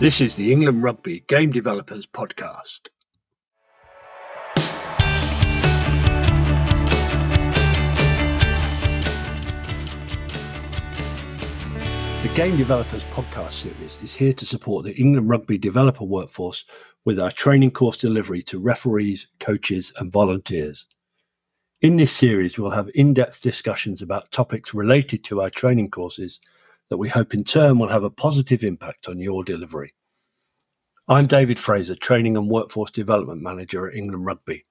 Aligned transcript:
This 0.00 0.22
is 0.22 0.34
the 0.34 0.50
England 0.50 0.82
Rugby 0.82 1.24
Game 1.28 1.50
Developers 1.50 2.06
Podcast. 2.06 2.88
The 12.22 12.32
Game 12.34 12.56
Developers 12.56 13.04
Podcast 13.04 13.50
series 13.50 13.98
is 14.02 14.14
here 14.14 14.32
to 14.32 14.46
support 14.46 14.86
the 14.86 14.96
England 14.96 15.28
Rugby 15.28 15.58
developer 15.58 16.04
workforce 16.04 16.64
with 17.04 17.20
our 17.20 17.30
training 17.30 17.72
course 17.72 17.98
delivery 17.98 18.40
to 18.44 18.58
referees, 18.58 19.26
coaches, 19.38 19.92
and 19.98 20.10
volunteers. 20.10 20.86
In 21.82 21.98
this 21.98 22.12
series, 22.12 22.58
we'll 22.58 22.70
have 22.70 22.88
in 22.94 23.12
depth 23.12 23.42
discussions 23.42 24.00
about 24.00 24.32
topics 24.32 24.72
related 24.72 25.24
to 25.24 25.42
our 25.42 25.50
training 25.50 25.90
courses 25.90 26.40
that 26.90 26.98
we 26.98 27.08
hope 27.08 27.32
in 27.32 27.44
turn 27.44 27.78
will 27.78 27.88
have 27.88 28.02
a 28.02 28.10
positive 28.10 28.64
impact 28.64 29.08
on 29.08 29.18
your 29.18 29.44
delivery. 29.44 29.92
I'm 31.10 31.26
David 31.26 31.58
Fraser, 31.58 31.96
Training 31.96 32.36
and 32.36 32.48
Workforce 32.48 32.92
Development 32.92 33.42
Manager 33.42 33.88
at 33.88 33.96
England 33.96 34.26
Rugby. 34.26 34.62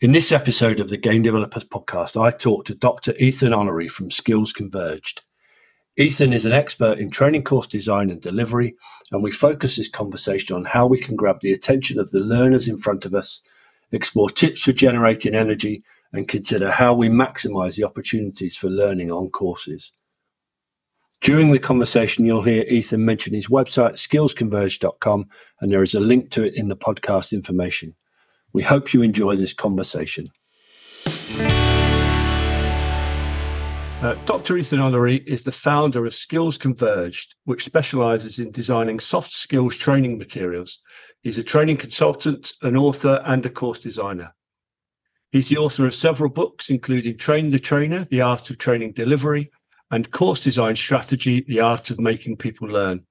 In 0.00 0.12
this 0.12 0.32
episode 0.32 0.80
of 0.80 0.88
the 0.88 0.96
Game 0.96 1.20
Developers 1.20 1.64
Podcast, 1.64 2.18
I 2.18 2.30
talk 2.30 2.64
to 2.64 2.74
Dr. 2.74 3.12
Ethan 3.18 3.52
Honary 3.52 3.86
from 3.86 4.10
Skills 4.10 4.50
Converged. 4.50 5.24
Ethan 5.98 6.32
is 6.32 6.46
an 6.46 6.54
expert 6.54 6.98
in 6.98 7.10
training 7.10 7.44
course 7.44 7.66
design 7.66 8.08
and 8.08 8.18
delivery, 8.18 8.76
and 9.12 9.22
we 9.22 9.30
focus 9.30 9.76
this 9.76 9.90
conversation 9.90 10.56
on 10.56 10.64
how 10.64 10.86
we 10.86 10.98
can 10.98 11.16
grab 11.16 11.40
the 11.42 11.52
attention 11.52 12.00
of 12.00 12.12
the 12.12 12.20
learners 12.20 12.66
in 12.66 12.78
front 12.78 13.04
of 13.04 13.14
us, 13.14 13.42
explore 13.92 14.30
tips 14.30 14.62
for 14.62 14.72
generating 14.72 15.34
energy, 15.34 15.82
and 16.14 16.28
consider 16.28 16.70
how 16.70 16.94
we 16.94 17.10
maximize 17.10 17.76
the 17.76 17.84
opportunities 17.84 18.56
for 18.56 18.70
learning 18.70 19.12
on 19.12 19.28
courses. 19.28 19.92
During 21.20 21.50
the 21.50 21.58
conversation, 21.58 22.24
you'll 22.24 22.42
hear 22.42 22.64
Ethan 22.68 23.04
mention 23.04 23.34
his 23.34 23.48
website, 23.48 23.94
skillsconverged.com, 23.94 25.28
and 25.60 25.72
there 25.72 25.82
is 25.82 25.94
a 25.94 26.00
link 26.00 26.30
to 26.30 26.44
it 26.44 26.54
in 26.54 26.68
the 26.68 26.76
podcast 26.76 27.32
information. 27.32 27.96
We 28.52 28.62
hope 28.62 28.94
you 28.94 29.02
enjoy 29.02 29.34
this 29.36 29.52
conversation. 29.52 30.28
Uh, 34.00 34.14
Dr. 34.26 34.56
Ethan 34.56 34.78
Honary 34.78 35.16
is 35.26 35.42
the 35.42 35.50
founder 35.50 36.06
of 36.06 36.14
Skills 36.14 36.56
Converged, 36.56 37.34
which 37.46 37.64
specializes 37.64 38.38
in 38.38 38.52
designing 38.52 39.00
soft 39.00 39.32
skills 39.32 39.76
training 39.76 40.18
materials. 40.18 40.78
He's 41.22 41.36
a 41.36 41.42
training 41.42 41.78
consultant, 41.78 42.52
an 42.62 42.76
author, 42.76 43.20
and 43.24 43.44
a 43.44 43.50
course 43.50 43.80
designer. 43.80 44.36
He's 45.32 45.48
the 45.48 45.56
author 45.56 45.84
of 45.84 45.94
several 45.94 46.30
books, 46.30 46.70
including 46.70 47.18
Train 47.18 47.50
the 47.50 47.58
Trainer, 47.58 48.04
The 48.04 48.20
Art 48.20 48.50
of 48.50 48.58
Training 48.58 48.92
Delivery, 48.92 49.50
and 49.90 50.10
course 50.10 50.40
design 50.40 50.76
strategy, 50.76 51.44
the 51.46 51.60
art 51.60 51.90
of 51.90 52.00
making 52.00 52.36
people 52.36 52.68
learn. 52.68 53.04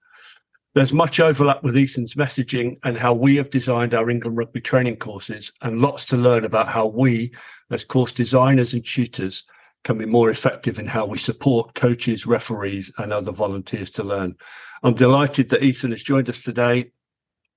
There's 0.76 0.94
much 0.94 1.20
overlap 1.20 1.64
with 1.64 1.76
Ethan's 1.76 2.14
messaging 2.14 2.78
and 2.84 2.98
how 2.98 3.14
we 3.14 3.38
have 3.38 3.50
designed 3.50 3.96
our 3.96 4.10
England 4.12 4.38
rugby 4.38 4.62
training 4.62 4.98
courses, 4.98 5.52
and 5.64 5.82
lots 5.82 6.06
to 6.08 6.18
learn 6.18 6.46
about 6.46 6.68
how 6.68 6.86
we, 6.86 7.34
as 7.72 7.84
course 7.84 8.12
designers 8.12 8.74
and 8.74 8.86
tutors, 8.86 9.44
can 9.84 9.98
be 9.98 10.06
more 10.06 10.30
effective 10.30 10.78
in 10.78 10.86
how 10.86 11.06
we 11.06 11.18
support 11.18 11.74
coaches, 11.74 12.28
referees, 12.28 12.92
and 13.00 13.12
other 13.12 13.32
volunteers 13.32 13.90
to 13.90 14.04
learn. 14.04 14.36
I'm 14.84 14.94
delighted 14.94 15.50
that 15.50 15.64
Ethan 15.64 15.92
has 15.92 16.04
joined 16.04 16.30
us 16.30 16.44
today, 16.44 16.92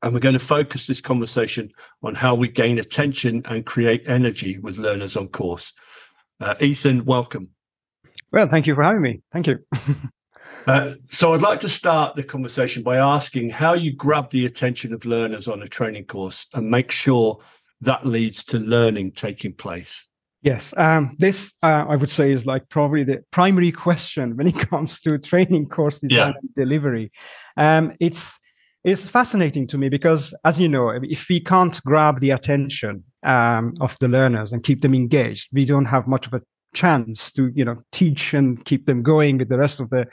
and 0.03 0.15
we're 0.15 0.21
going 0.21 0.33
to 0.33 0.39
focus 0.39 0.87
this 0.87 1.03
conversation 1.03 1.71
on 2.03 2.15
how 2.15 2.35
we 2.35 2.49
gain 2.49 2.79
attention 2.79 3.43
and 3.45 3.67
create 3.67 4.09
energy 4.09 4.57
with 4.59 4.79
learners 4.79 5.17
on 5.17 5.29
course. 5.29 5.75
Uh, 6.41 6.55
Ethan, 6.61 7.05
welcome. 7.05 7.51
Well, 8.33 8.49
thank 8.49 8.67
you 8.67 8.75
for 8.75 8.83
having 8.83 9.03
me. 9.03 9.23
Thank 9.33 9.47
you. 9.47 9.59
uh, 10.67 10.95
so, 11.05 11.35
I'd 11.35 11.43
like 11.43 11.61
to 11.61 11.69
start 11.69 12.17
the 12.17 12.23
conversation 12.23 12.83
by 12.83 12.97
asking 12.97 13.51
how 13.51 13.75
you 13.75 13.93
grab 13.93 14.31
the 14.31 14.47
attention 14.47 14.93
of 14.93 15.05
learners 15.05 15.49
on 15.49 15.63
a 15.63 15.69
training 15.69 16.05
course 16.05 16.47
and 16.55 16.71
make 16.71 16.91
sure 16.91 17.39
that 17.81 18.07
leads 18.07 18.45
to 18.45 18.59
learning 18.59 19.13
taking 19.13 19.53
place. 19.53 20.09
Yes, 20.43 20.73
um, 20.79 21.17
this 21.19 21.53
uh, 21.63 21.85
I 21.89 21.97
would 21.97 22.11
say 22.11 22.33
is 22.33 22.47
like 22.47 22.69
probably 22.71 23.05
the 23.05 23.23
primary 23.31 23.73
question 23.87 24.37
when 24.37 24.47
it 24.47 24.59
comes 24.59 25.01
to 25.01 25.19
training 25.19 25.69
course 25.69 25.99
design 25.99 26.29
yeah. 26.29 26.33
and 26.41 26.55
delivery. 26.55 27.13
Um, 27.57 27.93
it's 28.01 28.39
it's 28.83 29.07
fascinating 29.07 29.67
to 29.69 29.79
me 29.79 29.91
because, 29.91 30.33
as 30.45 30.59
you 30.59 30.69
know, 30.69 30.89
if 30.89 31.29
we 31.29 31.41
can't 31.41 31.79
grab 31.85 32.21
the 32.21 32.31
attention 32.31 33.05
um, 33.23 33.75
of 33.81 33.97
the 34.01 34.09
learners 34.09 34.53
and 34.53 34.63
keep 34.63 34.81
them 34.81 34.95
engaged, 34.95 35.49
we 35.53 35.67
don't 35.67 35.85
have 35.85 36.07
much 36.07 36.27
of 36.27 36.33
a 36.33 36.41
chance 36.73 37.33
to 37.33 37.51
you 37.55 37.65
know 37.65 37.83
teach 37.91 38.35
and 38.35 38.65
keep 38.65 38.87
them 38.87 39.03
going 39.03 39.39
with 39.39 39.49
the 39.49 39.59
rest 39.59 39.81
of 39.81 39.91
the 39.91 40.07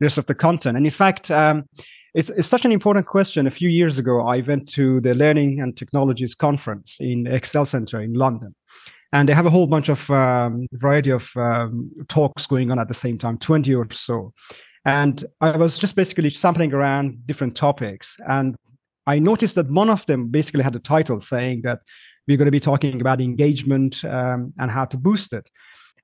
rest 0.00 0.18
of 0.18 0.26
the 0.26 0.34
content. 0.34 0.76
And 0.76 0.86
in 0.86 0.92
fact 0.92 1.30
um, 1.30 1.68
it's, 2.14 2.30
it's 2.30 2.46
such 2.48 2.64
an 2.64 2.72
important 2.72 3.06
question. 3.06 3.46
A 3.46 3.50
few 3.50 3.68
years 3.68 3.98
ago 3.98 4.26
i 4.26 4.40
went 4.40 4.68
to 4.70 5.00
the 5.00 5.14
learning 5.14 5.60
and 5.60 5.76
technologies 5.76 6.34
conference 6.34 6.98
in 7.00 7.26
excel 7.26 7.64
center 7.64 8.00
in 8.00 8.14
london. 8.14 8.54
And 9.12 9.28
they 9.28 9.32
have 9.32 9.46
a 9.46 9.50
whole 9.50 9.68
bunch 9.68 9.88
of 9.88 10.10
um, 10.10 10.66
variety 10.72 11.10
of 11.10 11.30
um, 11.36 11.90
talks 12.08 12.46
going 12.46 12.72
on 12.72 12.80
at 12.80 12.88
the 12.88 12.94
same 12.94 13.16
time 13.16 13.38
20 13.38 13.74
or 13.74 13.86
so. 13.90 14.32
And 14.84 15.24
i 15.40 15.56
was 15.56 15.78
just 15.78 15.96
basically 15.96 16.30
sampling 16.30 16.72
around 16.72 17.26
different 17.26 17.56
topics. 17.56 18.16
And 18.28 18.54
i 19.06 19.18
noticed 19.18 19.56
that 19.56 19.70
one 19.70 19.90
of 19.90 20.06
them 20.06 20.28
basically 20.28 20.62
had 20.62 20.76
a 20.76 20.80
title 20.80 21.18
saying 21.18 21.62
that 21.62 21.80
we're 22.26 22.38
going 22.38 22.46
to 22.46 22.52
be 22.52 22.60
talking 22.60 23.00
about 23.00 23.20
engagement 23.20 24.02
um, 24.04 24.54
and 24.58 24.70
how 24.70 24.84
to 24.86 24.96
boost 24.96 25.32
it 25.32 25.50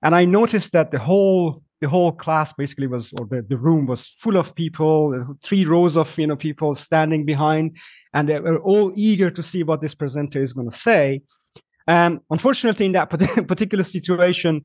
and 0.03 0.15
I 0.15 0.25
noticed 0.25 0.73
that 0.73 0.91
the 0.91 0.99
whole 0.99 1.63
the 1.81 1.89
whole 1.89 2.13
class 2.13 2.53
basically 2.53 2.87
was 2.87 3.13
or 3.19 3.27
the, 3.27 3.43
the 3.43 3.57
room 3.57 3.87
was 3.87 4.15
full 4.19 4.37
of 4.37 4.55
people 4.55 5.37
three 5.43 5.65
rows 5.65 5.97
of 5.97 6.17
you 6.19 6.27
know 6.27 6.37
people 6.37 6.75
standing 6.75 7.25
behind 7.25 7.77
and 8.13 8.29
they 8.29 8.39
were 8.39 8.59
all 8.59 8.93
eager 8.95 9.31
to 9.31 9.43
see 9.43 9.63
what 9.63 9.81
this 9.81 9.95
presenter 9.95 10.41
is 10.43 10.53
going 10.53 10.69
to 10.69 10.77
say. 10.77 11.23
Um, 11.89 12.21
unfortunately 12.31 12.87
in 12.87 12.93
that 12.93 13.11
particular 13.49 13.85
situation 13.85 14.63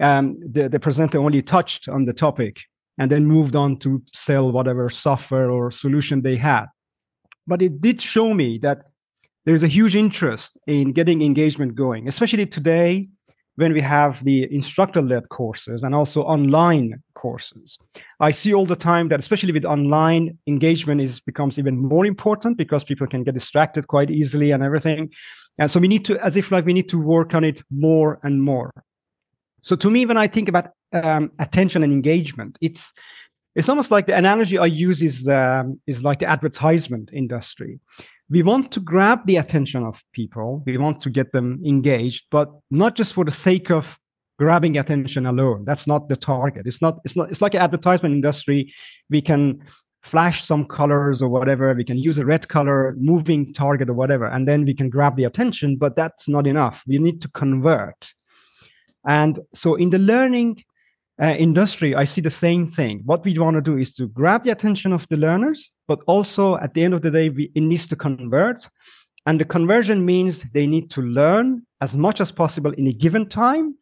um, 0.00 0.38
the, 0.40 0.68
the 0.68 0.78
presenter 0.78 1.18
only 1.18 1.42
touched 1.42 1.88
on 1.88 2.04
the 2.04 2.12
topic 2.12 2.58
and 2.98 3.10
then 3.10 3.26
moved 3.26 3.56
on 3.56 3.78
to 3.78 4.02
sell 4.12 4.50
whatever 4.52 4.88
software 4.90 5.50
or 5.50 5.70
solution 5.70 6.22
they 6.22 6.36
had. 6.36 6.66
But 7.46 7.62
it 7.62 7.80
did 7.80 8.00
show 8.00 8.34
me 8.34 8.58
that 8.62 8.82
there's 9.44 9.62
a 9.62 9.68
huge 9.68 9.96
interest 9.96 10.58
in 10.66 10.92
getting 10.92 11.22
engagement 11.22 11.74
going 11.74 12.06
especially 12.06 12.44
today 12.44 13.08
when 13.58 13.72
we 13.72 13.80
have 13.80 14.22
the 14.24 14.46
instructor 14.54 15.02
led 15.02 15.28
courses 15.30 15.82
and 15.82 15.92
also 15.92 16.22
online 16.22 17.02
courses. 17.14 17.76
I 18.20 18.30
see 18.30 18.54
all 18.54 18.66
the 18.66 18.76
time 18.76 19.08
that 19.08 19.18
especially 19.18 19.52
with 19.52 19.64
online 19.64 20.38
engagement 20.46 21.00
is 21.00 21.18
becomes 21.18 21.58
even 21.58 21.76
more 21.76 22.06
important 22.06 22.56
because 22.56 22.84
people 22.84 23.08
can 23.08 23.24
get 23.24 23.34
distracted 23.34 23.88
quite 23.88 24.12
easily 24.12 24.52
and 24.52 24.62
everything. 24.62 25.12
And 25.58 25.68
so 25.68 25.80
we 25.80 25.88
need 25.88 26.04
to 26.04 26.24
as 26.24 26.36
if 26.36 26.52
like 26.52 26.66
we 26.66 26.72
need 26.72 26.88
to 26.90 27.00
work 27.00 27.34
on 27.34 27.42
it 27.42 27.60
more 27.68 28.20
and 28.22 28.40
more. 28.40 28.70
So 29.60 29.74
to 29.74 29.90
me 29.90 30.06
when 30.06 30.16
i 30.16 30.28
think 30.28 30.48
about 30.48 30.68
um, 30.92 31.32
attention 31.38 31.82
and 31.82 31.92
engagement 31.92 32.56
it's 32.60 32.94
it's 33.58 33.68
almost 33.68 33.90
like 33.90 34.06
the 34.06 34.16
analogy 34.16 34.56
i 34.56 34.66
use 34.66 35.02
is 35.02 35.28
um, 35.28 35.80
is 35.86 36.04
like 36.04 36.20
the 36.20 36.30
advertisement 36.30 37.10
industry. 37.12 37.80
We 38.30 38.42
want 38.42 38.70
to 38.72 38.80
grab 38.80 39.26
the 39.26 39.36
attention 39.36 39.84
of 39.84 40.04
people. 40.12 40.62
We 40.66 40.76
want 40.76 41.02
to 41.02 41.10
get 41.10 41.32
them 41.32 41.60
engaged 41.66 42.26
but 42.30 42.48
not 42.70 42.94
just 42.94 43.12
for 43.14 43.24
the 43.24 43.32
sake 43.32 43.70
of 43.70 43.98
grabbing 44.38 44.78
attention 44.78 45.26
alone. 45.26 45.64
That's 45.64 45.88
not 45.88 46.08
the 46.08 46.16
target. 46.16 46.66
It's 46.66 46.80
not 46.80 46.98
it's 47.04 47.16
not 47.16 47.30
it's 47.30 47.42
like 47.42 47.54
an 47.54 47.60
advertisement 47.60 48.14
industry. 48.14 48.72
We 49.10 49.20
can 49.20 49.60
flash 50.02 50.44
some 50.44 50.64
colors 50.64 51.20
or 51.20 51.28
whatever. 51.28 51.74
We 51.74 51.84
can 51.84 51.98
use 51.98 52.18
a 52.18 52.24
red 52.24 52.46
color 52.46 52.94
moving 52.96 53.52
target 53.52 53.90
or 53.90 53.94
whatever 53.94 54.26
and 54.26 54.46
then 54.46 54.64
we 54.64 54.74
can 54.74 54.88
grab 54.88 55.16
the 55.16 55.24
attention 55.24 55.76
but 55.76 55.96
that's 55.96 56.28
not 56.28 56.46
enough. 56.46 56.84
We 56.86 56.98
need 56.98 57.20
to 57.22 57.28
convert. 57.30 58.14
And 59.08 59.40
so 59.52 59.74
in 59.74 59.90
the 59.90 59.98
learning 59.98 60.62
uh, 61.20 61.34
industry, 61.38 61.94
I 61.94 62.04
see 62.04 62.20
the 62.20 62.30
same 62.30 62.70
thing. 62.70 63.02
What 63.04 63.24
we 63.24 63.36
want 63.38 63.56
to 63.56 63.60
do 63.60 63.76
is 63.76 63.92
to 63.94 64.06
grab 64.08 64.42
the 64.42 64.50
attention 64.50 64.92
of 64.92 65.06
the 65.08 65.16
learners, 65.16 65.70
but 65.88 65.98
also 66.06 66.56
at 66.58 66.74
the 66.74 66.84
end 66.84 66.94
of 66.94 67.02
the 67.02 67.10
day, 67.10 67.28
we, 67.28 67.50
it 67.54 67.60
needs 67.60 67.86
to 67.88 67.96
convert. 67.96 68.68
And 69.26 69.40
the 69.40 69.44
conversion 69.44 70.04
means 70.04 70.44
they 70.54 70.66
need 70.66 70.90
to 70.90 71.02
learn 71.02 71.62
as 71.80 71.96
much 71.96 72.20
as 72.20 72.30
possible 72.30 72.72
in 72.72 72.86
a 72.86 72.92
given 72.92 73.28
time. 73.28 73.76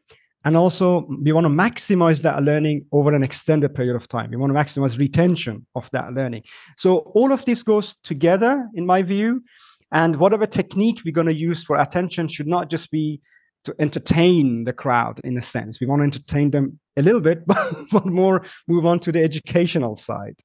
And 0.45 0.57
also, 0.57 1.07
we 1.23 1.33
want 1.33 1.45
to 1.45 1.51
maximize 1.51 2.23
that 2.23 2.43
learning 2.43 2.87
over 2.93 3.13
an 3.15 3.25
extended 3.25 3.75
period 3.75 3.97
of 3.97 4.07
time. 4.09 4.31
We 4.31 4.37
want 4.37 4.55
to 4.55 4.59
maximize 4.59 4.97
retention 4.97 5.67
of 5.75 5.91
that 5.91 6.15
learning. 6.15 6.45
So, 6.77 6.99
all 7.15 7.33
of 7.33 7.45
this 7.45 7.65
goes 7.65 7.97
together, 8.05 8.69
in 8.75 8.87
my 8.87 9.03
view. 9.03 9.43
And 9.93 10.17
whatever 10.17 10.47
technique 10.47 11.03
we're 11.05 11.13
going 11.13 11.27
to 11.27 11.35
use 11.35 11.65
for 11.65 11.77
attention 11.77 12.29
should 12.29 12.47
not 12.47 12.71
just 12.71 12.91
be 12.91 13.21
to 13.65 13.75
entertain 13.81 14.65
the 14.65 14.73
crowd 14.73 15.21
in 15.25 15.37
a 15.37 15.41
sense. 15.41 15.81
We 15.81 15.87
want 15.87 16.01
to 16.01 16.05
entertain 16.05 16.53
them 16.53 16.79
a 16.97 17.03
little 17.03 17.21
bit, 17.21 17.47
but, 17.47 17.77
but 17.91 18.07
more 18.07 18.43
move 18.69 18.87
on 18.87 19.01
to 19.01 19.13
the 19.13 19.23
educational 19.23 19.97
side. 19.97 20.37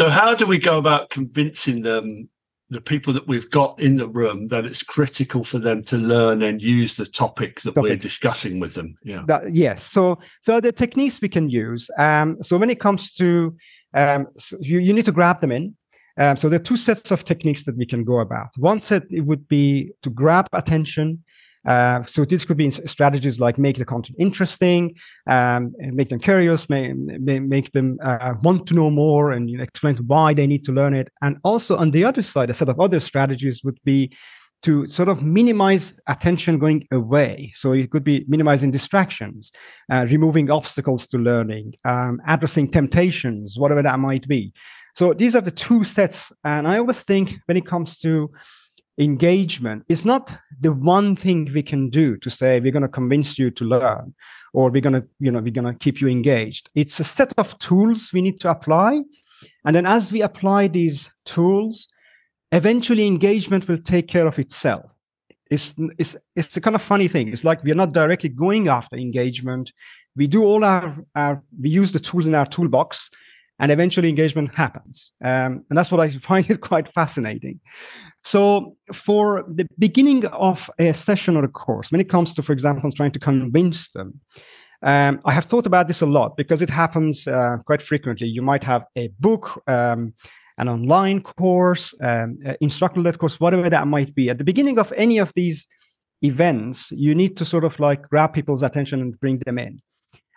So, 0.00 0.08
how 0.10 0.34
do 0.34 0.46
we 0.46 0.58
go 0.58 0.78
about 0.78 1.10
convincing 1.10 1.82
them, 1.82 2.28
the 2.70 2.80
people 2.80 3.12
that 3.14 3.26
we've 3.26 3.50
got 3.50 3.80
in 3.80 3.96
the 3.96 4.06
room, 4.06 4.46
that 4.48 4.64
it's 4.64 4.82
critical 4.82 5.42
for 5.42 5.58
them 5.58 5.82
to 5.84 5.96
learn 5.96 6.42
and 6.42 6.62
use 6.62 6.96
the 6.96 7.06
topic 7.06 7.60
that 7.62 7.74
topic. 7.74 7.82
we're 7.82 7.96
discussing 7.96 8.60
with 8.60 8.74
them? 8.74 8.96
Yeah. 9.02 9.24
That, 9.26 9.54
yes. 9.54 9.82
So, 9.82 10.18
so 10.42 10.60
the 10.60 10.70
techniques 10.70 11.20
we 11.20 11.28
can 11.28 11.50
use. 11.50 11.90
Um, 11.98 12.40
so 12.40 12.56
when 12.58 12.70
it 12.70 12.78
comes 12.78 13.12
to, 13.14 13.56
um, 13.94 14.28
so 14.36 14.56
you, 14.60 14.78
you 14.78 14.92
need 14.92 15.06
to 15.06 15.12
grab 15.12 15.40
them 15.40 15.50
in. 15.50 15.76
Um, 16.18 16.36
so 16.36 16.48
there 16.48 16.60
are 16.60 16.62
two 16.62 16.76
sets 16.76 17.10
of 17.10 17.24
techniques 17.24 17.64
that 17.64 17.76
we 17.76 17.86
can 17.86 18.04
go 18.04 18.20
about. 18.20 18.48
One 18.56 18.80
set 18.80 19.04
it 19.10 19.22
would 19.22 19.48
be 19.48 19.92
to 20.02 20.10
grab 20.10 20.48
attention. 20.52 21.24
Uh, 21.66 22.02
so 22.04 22.24
this 22.24 22.44
could 22.44 22.56
be 22.56 22.70
strategies 22.70 23.40
like 23.40 23.58
make 23.58 23.76
the 23.76 23.84
content 23.84 24.16
interesting, 24.18 24.94
um, 25.28 25.74
make 25.78 26.08
them 26.08 26.20
curious, 26.20 26.68
make, 26.68 26.94
make 26.96 27.72
them 27.72 27.98
uh, 28.02 28.34
want 28.42 28.66
to 28.66 28.74
know 28.74 28.90
more, 28.90 29.32
and 29.32 29.50
you 29.50 29.56
know, 29.56 29.62
explain 29.62 29.96
why 30.06 30.32
they 30.34 30.46
need 30.46 30.64
to 30.64 30.72
learn 30.72 30.94
it. 30.94 31.08
And 31.22 31.36
also 31.44 31.76
on 31.76 31.90
the 31.90 32.04
other 32.04 32.22
side, 32.22 32.50
a 32.50 32.54
set 32.54 32.68
of 32.68 32.80
other 32.80 33.00
strategies 33.00 33.62
would 33.64 33.78
be 33.84 34.12
to 34.62 34.86
sort 34.88 35.08
of 35.08 35.22
minimize 35.22 36.00
attention 36.08 36.58
going 36.58 36.86
away. 36.90 37.52
So 37.54 37.72
it 37.72 37.90
could 37.90 38.02
be 38.02 38.24
minimizing 38.28 38.70
distractions, 38.70 39.52
uh, 39.90 40.06
removing 40.10 40.50
obstacles 40.50 41.06
to 41.08 41.18
learning, 41.18 41.74
um, 41.84 42.20
addressing 42.26 42.68
temptations, 42.68 43.56
whatever 43.56 43.82
that 43.82 44.00
might 44.00 44.26
be. 44.26 44.52
So 44.94 45.14
these 45.14 45.36
are 45.36 45.40
the 45.40 45.52
two 45.52 45.84
sets. 45.84 46.32
And 46.44 46.66
I 46.66 46.78
always 46.78 47.04
think 47.04 47.34
when 47.46 47.56
it 47.56 47.66
comes 47.66 48.00
to 48.00 48.30
engagement, 48.98 49.84
is 49.88 50.04
not 50.04 50.36
the 50.60 50.72
one 50.72 51.14
thing 51.14 51.48
we 51.54 51.62
can 51.62 51.88
do 51.88 52.16
to 52.18 52.30
say 52.30 52.58
we're 52.58 52.72
going 52.72 52.82
to 52.82 52.88
convince 52.88 53.38
you 53.38 53.50
to 53.50 53.64
learn 53.64 54.14
or 54.52 54.70
we're 54.70 54.82
going 54.82 55.00
to, 55.00 55.04
you 55.20 55.30
know, 55.30 55.40
we're 55.40 55.52
going 55.52 55.72
to 55.72 55.78
keep 55.78 56.00
you 56.00 56.08
engaged. 56.08 56.68
It's 56.74 56.98
a 56.98 57.04
set 57.04 57.32
of 57.38 57.58
tools 57.58 58.10
we 58.12 58.22
need 58.22 58.40
to 58.40 58.50
apply. 58.50 59.02
And 59.64 59.76
then 59.76 59.86
as 59.86 60.12
we 60.12 60.22
apply 60.22 60.68
these 60.68 61.12
tools, 61.24 61.88
eventually 62.50 63.06
engagement 63.06 63.68
will 63.68 63.78
take 63.78 64.08
care 64.08 64.26
of 64.26 64.38
itself. 64.38 64.92
It's, 65.50 65.76
it's, 65.98 66.16
it's 66.36 66.56
a 66.56 66.60
kind 66.60 66.76
of 66.76 66.82
funny 66.82 67.08
thing. 67.08 67.28
It's 67.28 67.44
like 67.44 67.62
we're 67.62 67.74
not 67.74 67.92
directly 67.92 68.28
going 68.28 68.68
after 68.68 68.96
engagement. 68.96 69.72
We 70.16 70.26
do 70.26 70.42
all 70.42 70.64
our, 70.64 70.96
our 71.14 71.42
we 71.58 71.70
use 71.70 71.92
the 71.92 72.00
tools 72.00 72.26
in 72.26 72.34
our 72.34 72.46
toolbox 72.46 73.10
and 73.58 73.72
eventually 73.72 74.08
engagement 74.08 74.54
happens. 74.54 75.12
Um, 75.22 75.64
and 75.68 75.76
that's 75.76 75.90
what 75.90 76.00
I 76.00 76.10
find 76.30 76.48
is 76.50 76.58
quite 76.58 76.92
fascinating. 76.92 77.60
So 78.24 78.76
for 78.92 79.44
the 79.48 79.66
beginning 79.78 80.26
of 80.26 80.70
a 80.78 80.92
session 80.92 81.36
or 81.36 81.44
a 81.44 81.48
course, 81.48 81.90
when 81.90 82.00
it 82.00 82.10
comes 82.10 82.34
to, 82.34 82.42
for 82.42 82.52
example, 82.52 82.90
trying 82.92 83.12
to 83.12 83.18
convince 83.18 83.90
them, 83.90 84.20
um, 84.82 85.20
I 85.24 85.32
have 85.32 85.46
thought 85.46 85.66
about 85.66 85.88
this 85.88 86.02
a 86.02 86.06
lot 86.06 86.36
because 86.36 86.62
it 86.62 86.70
happens 86.70 87.26
uh, 87.26 87.56
quite 87.66 87.82
frequently. 87.82 88.28
You 88.28 88.42
might 88.42 88.62
have 88.62 88.84
a 88.96 89.08
book 89.18 89.60
um, 89.66 90.14
an 90.58 90.68
online 90.68 91.22
course, 91.22 91.94
um, 92.02 92.38
uh, 92.46 92.54
instructor-led 92.60 93.18
course, 93.18 93.40
whatever 93.40 93.70
that 93.70 93.86
might 93.86 94.14
be. 94.14 94.28
At 94.28 94.38
the 94.38 94.44
beginning 94.44 94.78
of 94.78 94.92
any 94.96 95.18
of 95.18 95.32
these 95.34 95.68
events, 96.22 96.90
you 96.90 97.14
need 97.14 97.36
to 97.36 97.44
sort 97.44 97.64
of 97.64 97.78
like 97.78 98.08
grab 98.08 98.34
people's 98.34 98.64
attention 98.64 99.00
and 99.00 99.18
bring 99.20 99.38
them 99.38 99.58
in. 99.58 99.80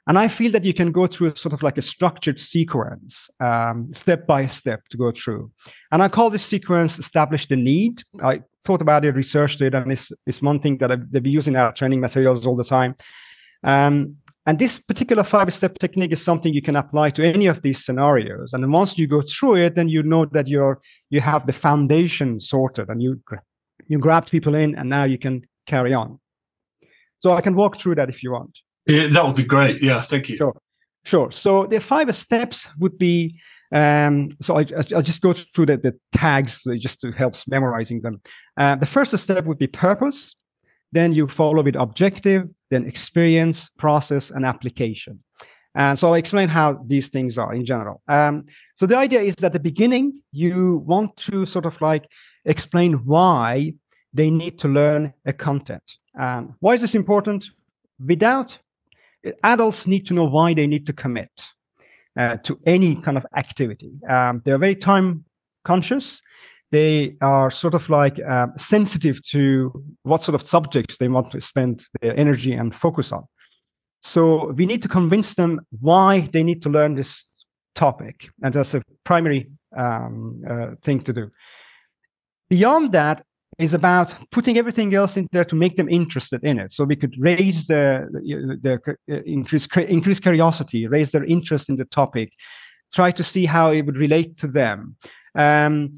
And 0.08 0.18
I 0.18 0.28
feel 0.28 0.52
that 0.52 0.66
you 0.66 0.74
can 0.74 0.92
go 0.92 1.06
through 1.06 1.36
sort 1.36 1.54
of 1.54 1.62
like 1.62 1.78
a 1.78 1.82
structured 1.82 2.40
sequence, 2.40 3.30
um, 3.40 3.92
step 3.92 4.26
by 4.26 4.48
step 4.48 4.88
to 4.90 4.98
go 4.98 5.12
through. 5.12 5.52
And 5.92 6.02
I 6.02 6.08
call 6.08 6.30
this 6.30 6.44
sequence 6.44 6.98
establish 6.98 7.48
the 7.48 7.56
need. 7.56 8.02
I 8.24 8.42
thought 8.66 8.82
about 8.82 9.06
it, 9.06 9.12
researched 9.12 9.62
it, 9.62 9.76
and 9.76 9.92
it's, 9.92 10.12
it's 10.26 10.42
one 10.42 10.60
thing 10.60 10.78
that, 10.80 10.92
I, 10.92 10.98
that 11.12 11.24
we 11.24 11.30
use 11.30 11.48
in 11.48 11.56
our 11.56 11.72
training 11.72 12.00
materials 12.00 12.48
all 12.48 12.56
the 12.56 12.64
time. 12.64 12.96
Um, 13.64 14.18
and 14.48 14.58
this 14.58 14.80
particular 14.80 15.24
five 15.24 15.54
step 15.54 15.78
technique 15.78 16.12
is 16.12 16.24
something 16.24 16.52
you 16.52 16.64
can 16.64 16.76
apply 16.76 17.12
to 17.12 17.24
any 17.24 17.46
of 17.46 17.62
these 17.62 17.86
scenarios. 17.86 18.54
And 18.54 18.74
once 18.74 18.98
you 18.98 19.06
go 19.06 19.22
through 19.22 19.58
it, 19.58 19.76
then 19.76 19.88
you 19.88 20.02
know 20.02 20.26
that 20.26 20.48
you're 20.48 20.82
you 21.12 21.22
have 21.22 21.46
the 21.46 21.54
foundation 21.54 22.40
sorted 22.40 22.90
and 22.90 23.04
you 23.04 23.22
you 23.88 24.00
grabbed 24.00 24.32
people 24.32 24.56
in 24.56 24.76
and 24.76 24.90
now 24.90 25.04
you 25.04 25.20
can 25.20 25.44
carry 25.68 25.94
on. 25.94 26.20
So 27.20 27.34
I 27.34 27.42
can 27.42 27.56
walk 27.56 27.80
through 27.80 27.96
that 27.96 28.10
if 28.10 28.24
you 28.24 28.32
want. 28.32 28.58
Yeah, 28.88 29.08
that 29.08 29.26
would 29.26 29.36
be 29.36 29.44
great. 29.44 29.82
Yeah, 29.82 30.02
thank 30.02 30.30
you. 30.30 30.38
Sure. 30.38 30.56
Sure. 31.04 31.32
So 31.32 31.66
the 31.66 31.80
five 31.80 32.14
steps 32.16 32.70
would 32.80 32.98
be 32.98 33.40
um, 33.72 34.30
so 34.42 34.58
I, 34.58 34.66
will 34.92 35.02
just 35.02 35.22
go 35.22 35.34
through 35.34 35.68
the, 35.68 35.78
the 35.78 35.98
tags 36.12 36.64
just 36.80 37.02
to 37.02 37.12
help 37.12 37.36
memorizing 37.48 38.02
them. 38.02 38.22
Uh, 38.58 38.76
the 38.76 38.86
first 38.86 39.18
step 39.18 39.46
would 39.46 39.58
be 39.58 39.68
purpose. 39.68 40.36
Then 40.92 41.14
you 41.14 41.28
follow 41.28 41.64
with 41.64 41.76
objective, 41.76 42.50
then 42.70 42.86
experience, 42.86 43.70
process, 43.78 44.30
and 44.30 44.46
application. 44.46 45.24
And 45.74 45.98
so 45.98 46.10
I'll 46.10 46.16
explain 46.16 46.50
how 46.50 46.84
these 46.86 47.10
things 47.10 47.38
are 47.38 47.54
in 47.54 47.66
general. 47.66 48.02
Um, 48.10 48.46
so 48.76 48.86
the 48.86 48.98
idea 48.98 49.22
is 49.22 49.36
that 49.38 49.48
at 49.48 49.54
the 49.54 49.60
beginning, 49.60 50.22
you 50.34 50.84
want 50.86 51.16
to 51.18 51.46
sort 51.46 51.66
of 51.66 51.80
like 51.80 52.10
explain 52.44 53.06
why 53.06 53.74
they 54.14 54.30
need 54.30 54.60
to 54.60 54.68
learn 54.68 55.14
a 55.26 55.32
content. 55.32 55.96
And 56.14 56.56
why 56.60 56.74
is 56.74 56.82
this 56.82 56.94
important? 56.94 57.52
Without 58.06 58.58
adults 59.44 59.88
need 59.88 60.08
to 60.08 60.14
know 60.14 60.26
why 60.26 60.54
they 60.54 60.68
need 60.68 60.86
to 60.88 60.94
commit 60.94 61.32
uh, 62.18 62.38
to 62.38 62.60
any 62.66 62.96
kind 62.96 63.18
of 63.18 63.26
activity. 63.36 63.92
Um, 64.08 64.42
they're 64.46 64.58
very 64.58 64.76
time 64.76 65.26
conscious 65.64 66.22
they 66.72 67.16
are 67.22 67.52
sort 67.52 67.74
of 67.74 67.90
like 67.90 68.18
uh, 68.20 68.48
sensitive 68.56 69.22
to 69.24 69.72
what 70.04 70.24
sort 70.24 70.36
of 70.36 70.42
subjects 70.42 70.98
they 70.98 71.10
want 71.10 71.32
to 71.32 71.42
spend 71.42 71.86
their 72.02 72.18
energy 72.18 72.54
and 72.54 72.74
focus 72.74 73.12
on. 73.12 73.26
So 74.02 74.52
we 74.54 74.66
need 74.66 74.82
to 74.82 74.88
convince 74.88 75.36
them 75.36 75.60
why 75.80 76.30
they 76.34 76.44
need 76.44 76.62
to 76.64 76.70
learn 76.70 76.96
this 76.96 77.26
topic, 77.76 78.30
and 78.42 78.54
that's 78.54 78.74
a 78.74 78.82
primary 79.04 79.52
um, 79.78 80.42
uh, 80.50 80.68
thing 80.84 81.02
to 81.02 81.14
do. 81.14 81.30
Beyond 82.50 82.94
that 82.94 83.26
is 83.60 83.74
about 83.74 84.16
putting 84.32 84.58
everything 84.58 84.94
else 84.96 85.18
in 85.18 85.28
there 85.32 85.46
to 85.46 85.56
make 85.56 85.76
them 85.76 85.90
interested 85.90 86.44
in 86.44 86.60
it. 86.60 86.72
So 86.72 86.84
we 86.84 86.96
could 86.96 87.16
raise 87.20 87.68
the, 87.68 88.08
the, 88.12 88.58
the 88.62 89.16
uh, 89.16 89.22
increase 89.26 89.68
increase 89.76 90.20
curiosity, 90.20 90.88
raise 90.88 91.12
their 91.12 91.26
interest 91.26 91.70
in 91.70 91.76
the 91.76 91.86
topic, 91.86 92.32
try 92.94 93.12
to 93.12 93.24
see 93.24 93.46
how 93.46 93.72
it 93.72 93.84
would 93.84 93.98
relate 93.98 94.38
to 94.38 94.48
them. 94.48 94.96
Um, 95.36 95.98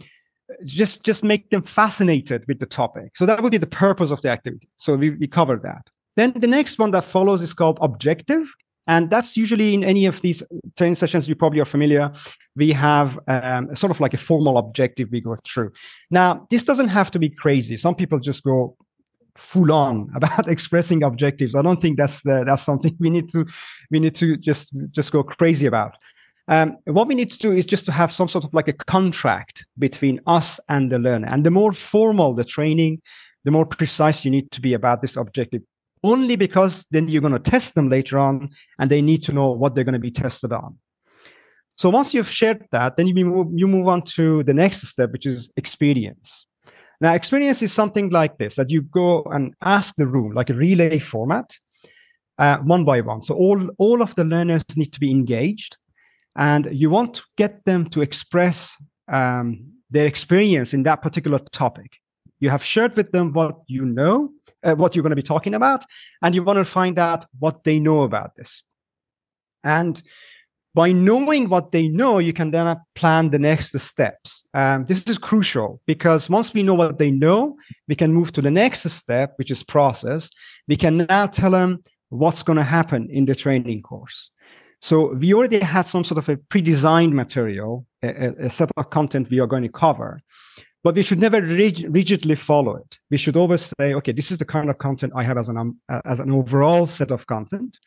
just 0.65 1.03
just 1.03 1.23
make 1.23 1.49
them 1.49 1.63
fascinated 1.63 2.43
with 2.47 2.59
the 2.59 2.65
topic 2.65 3.15
so 3.15 3.25
that 3.25 3.41
would 3.41 3.51
be 3.51 3.57
the 3.57 3.65
purpose 3.65 4.11
of 4.11 4.21
the 4.21 4.29
activity 4.29 4.67
so 4.77 4.95
we, 4.95 5.11
we 5.11 5.27
covered 5.27 5.63
that 5.63 5.89
then 6.15 6.33
the 6.35 6.47
next 6.47 6.77
one 6.77 6.91
that 6.91 7.03
follows 7.03 7.41
is 7.41 7.53
called 7.53 7.79
objective 7.81 8.45
and 8.87 9.09
that's 9.09 9.37
usually 9.37 9.73
in 9.73 9.83
any 9.83 10.05
of 10.05 10.21
these 10.21 10.43
training 10.77 10.95
sessions 10.95 11.27
you 11.27 11.35
probably 11.35 11.59
are 11.59 11.65
familiar 11.65 12.11
we 12.55 12.71
have 12.71 13.19
um, 13.27 13.73
sort 13.75 13.91
of 13.91 13.99
like 13.99 14.13
a 14.13 14.17
formal 14.17 14.57
objective 14.57 15.09
we 15.11 15.21
go 15.21 15.35
through 15.45 15.71
now 16.11 16.45
this 16.49 16.63
doesn't 16.63 16.89
have 16.89 17.11
to 17.11 17.19
be 17.19 17.29
crazy 17.29 17.77
some 17.77 17.95
people 17.95 18.19
just 18.19 18.43
go 18.43 18.75
full 19.35 19.71
on 19.71 20.09
about 20.15 20.47
expressing 20.47 21.03
objectives 21.03 21.55
i 21.55 21.61
don't 21.61 21.81
think 21.81 21.97
that's 21.97 22.25
uh, 22.25 22.43
that's 22.43 22.63
something 22.63 22.95
we 22.99 23.09
need 23.09 23.29
to 23.29 23.45
we 23.91 23.99
need 23.99 24.15
to 24.15 24.37
just 24.37 24.73
just 24.91 25.11
go 25.11 25.23
crazy 25.23 25.65
about 25.65 25.95
um, 26.47 26.77
what 26.85 27.07
we 27.07 27.15
need 27.15 27.31
to 27.31 27.37
do 27.37 27.53
is 27.53 27.65
just 27.65 27.85
to 27.85 27.91
have 27.91 28.11
some 28.11 28.27
sort 28.27 28.43
of 28.43 28.53
like 28.53 28.67
a 28.67 28.73
contract 28.73 29.65
between 29.79 30.19
us 30.27 30.59
and 30.67 30.91
the 30.91 30.99
learner. 30.99 31.27
And 31.27 31.45
the 31.45 31.51
more 31.51 31.71
formal 31.71 32.33
the 32.33 32.43
training, 32.43 33.01
the 33.45 33.51
more 33.51 33.65
precise 33.65 34.25
you 34.25 34.31
need 34.31 34.51
to 34.51 34.61
be 34.61 34.73
about 34.73 35.01
this 35.01 35.15
objective. 35.15 35.61
Only 36.03 36.35
because 36.35 36.85
then 36.91 37.07
you're 37.07 37.21
going 37.21 37.33
to 37.33 37.39
test 37.39 37.75
them 37.75 37.89
later 37.89 38.19
on 38.19 38.49
and 38.77 38.91
they 38.91 39.01
need 39.01 39.23
to 39.23 39.33
know 39.33 39.51
what 39.51 39.73
they're 39.73 39.83
going 39.83 39.93
to 39.93 39.99
be 39.99 40.11
tested 40.11 40.51
on. 40.51 40.77
So 41.75 41.89
once 41.89 42.13
you've 42.13 42.29
shared 42.29 42.65
that, 42.71 42.97
then 42.97 43.07
you 43.07 43.25
move, 43.25 43.47
you 43.53 43.67
move 43.67 43.87
on 43.87 44.03
to 44.15 44.43
the 44.43 44.53
next 44.53 44.81
step, 44.87 45.11
which 45.11 45.25
is 45.25 45.51
experience. 45.57 46.45
Now, 47.01 47.13
experience 47.13 47.61
is 47.61 47.73
something 47.73 48.09
like 48.09 48.37
this 48.37 48.55
that 48.55 48.69
you 48.69 48.83
go 48.83 49.23
and 49.23 49.53
ask 49.61 49.95
the 49.95 50.07
room, 50.07 50.33
like 50.33 50.49
a 50.49 50.53
relay 50.53 50.99
format, 50.99 51.57
uh, 52.37 52.57
one 52.59 52.85
by 52.85 53.01
one. 53.01 53.23
So 53.23 53.35
all, 53.35 53.69
all 53.77 54.01
of 54.01 54.15
the 54.15 54.23
learners 54.23 54.63
need 54.77 54.93
to 54.93 54.99
be 54.99 55.11
engaged 55.11 55.77
and 56.35 56.67
you 56.71 56.89
want 56.89 57.15
to 57.15 57.23
get 57.37 57.63
them 57.65 57.89
to 57.91 58.01
express 58.01 58.75
um, 59.11 59.65
their 59.89 60.05
experience 60.05 60.73
in 60.73 60.83
that 60.83 61.01
particular 61.01 61.39
topic. 61.51 61.91
You 62.39 62.49
have 62.49 62.63
shared 62.63 62.95
with 62.95 63.11
them 63.11 63.33
what 63.33 63.57
you 63.67 63.85
know, 63.85 64.31
uh, 64.63 64.75
what 64.75 64.95
you're 64.95 65.03
going 65.03 65.11
to 65.11 65.15
be 65.15 65.21
talking 65.21 65.53
about, 65.53 65.85
and 66.21 66.33
you 66.33 66.43
want 66.43 66.57
to 66.57 66.65
find 66.65 66.97
out 66.99 67.25
what 67.39 67.63
they 67.63 67.79
know 67.79 68.03
about 68.03 68.35
this. 68.35 68.63
And 69.63 70.01
by 70.75 70.91
knowing 70.91 71.49
what 71.49 71.71
they 71.71 71.87
know, 71.87 72.17
you 72.17 72.33
can 72.33 72.51
then 72.51 72.75
plan 72.95 73.29
the 73.29 73.39
next 73.39 73.77
steps. 73.79 74.43
Um, 74.53 74.85
this 74.85 75.03
is 75.03 75.17
crucial 75.17 75.81
because 75.85 76.29
once 76.29 76.53
we 76.53 76.63
know 76.63 76.73
what 76.73 76.97
they 76.97 77.11
know, 77.11 77.55
we 77.87 77.95
can 77.95 78.11
move 78.11 78.31
to 78.33 78.41
the 78.41 78.49
next 78.49 78.89
step, 78.89 79.33
which 79.35 79.51
is 79.51 79.63
process. 79.63 80.29
We 80.67 80.75
can 80.75 81.05
now 81.09 81.27
tell 81.27 81.51
them 81.51 81.83
what's 82.09 82.43
going 82.43 82.57
to 82.57 82.63
happen 82.63 83.07
in 83.11 83.25
the 83.25 83.35
training 83.35 83.83
course. 83.83 84.31
So 84.81 85.13
we 85.13 85.33
already 85.33 85.59
had 85.59 85.85
some 85.85 86.03
sort 86.03 86.17
of 86.17 86.27
a 86.27 86.37
pre-designed 86.37 87.13
material, 87.13 87.85
a, 88.03 88.45
a, 88.45 88.49
set 88.49 88.69
of 88.75 88.89
content 88.89 89.29
we 89.29 89.39
are 89.39 89.47
going 89.47 89.63
to 89.63 89.69
cover, 89.69 90.21
but 90.83 90.95
we 90.95 91.03
should 91.03 91.19
never 91.19 91.41
rig- 91.41 91.85
rigidly 91.89 92.35
follow 92.35 92.75
it. 92.75 92.99
We 93.09 93.17
should 93.17 93.37
always 93.37 93.73
say, 93.79 93.93
okay, 93.93 94.11
this 94.11 94.31
is 94.31 94.37
the 94.37 94.45
kind 94.45 94.69
of 94.69 94.77
content 94.77 95.13
I 95.15 95.23
have 95.23 95.37
as 95.37 95.49
an 95.49 95.57
um, 95.57 95.77
as 96.05 96.19
an 96.19 96.31
overall 96.31 96.85
set 96.85 97.11
of 97.11 97.25
content, 97.27 97.77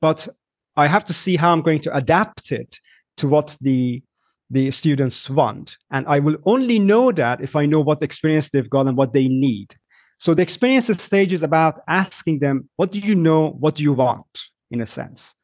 but 0.00 0.28
I 0.76 0.86
have 0.86 1.04
to 1.06 1.12
see 1.12 1.36
how 1.36 1.52
I'm 1.52 1.62
going 1.62 1.80
to 1.82 1.96
adapt 1.96 2.52
it 2.52 2.78
to 3.18 3.28
what 3.28 3.56
the 3.60 4.02
the 4.50 4.70
students 4.70 5.28
want, 5.28 5.78
and 5.90 6.06
I 6.06 6.18
will 6.20 6.36
only 6.44 6.78
know 6.78 7.10
that 7.12 7.40
if 7.40 7.56
I 7.56 7.66
know 7.66 7.80
what 7.80 8.02
experience 8.02 8.50
they've 8.50 8.70
got 8.70 8.86
and 8.86 8.96
what 8.96 9.12
they 9.12 9.28
need. 9.28 9.74
So 10.18 10.32
the 10.32 10.42
experience 10.42 10.86
stage 11.02 11.32
is 11.32 11.42
about 11.42 11.82
asking 11.88 12.38
them, 12.38 12.68
what 12.76 12.92
do 12.92 12.98
you 12.98 13.14
know? 13.14 13.50
What 13.50 13.74
do 13.74 13.82
you 13.82 13.92
want? 13.92 14.40
In 14.70 14.80
a 14.80 14.86
sense. 14.86 15.34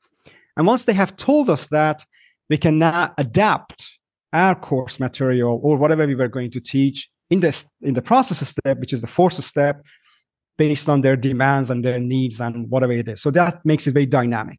And 0.57 0.67
once 0.67 0.85
they 0.85 0.93
have 0.93 1.17
told 1.17 1.51
us 1.51 1.69
that, 1.69 2.05
we 2.51 2.59
can 2.59 2.79
now 2.79 3.15
adapt 3.17 3.99
our 4.33 4.55
course 4.55 5.01
material 5.01 5.61
or 5.63 5.77
whatever 5.79 6.07
we 6.07 6.15
were 6.15 6.29
going 6.29 6.51
to 6.51 6.61
teach 6.61 7.09
in 7.31 7.41
this 7.41 7.71
in 7.81 7.95
the 7.95 8.03
process 8.03 8.47
step, 8.47 8.79
which 8.79 8.93
is 8.93 9.01
the 9.01 9.07
fourth 9.07 9.43
step, 9.43 9.83
based 10.59 10.89
on 10.89 11.01
their 11.01 11.17
demands 11.17 11.71
and 11.71 11.85
their 11.85 12.01
needs 12.01 12.41
and 12.41 12.69
whatever 12.69 12.93
it 12.93 13.09
is. 13.09 13.23
So 13.23 13.31
that 13.31 13.65
makes 13.65 13.87
it 13.87 13.93
very 13.93 14.07
dynamic. 14.07 14.59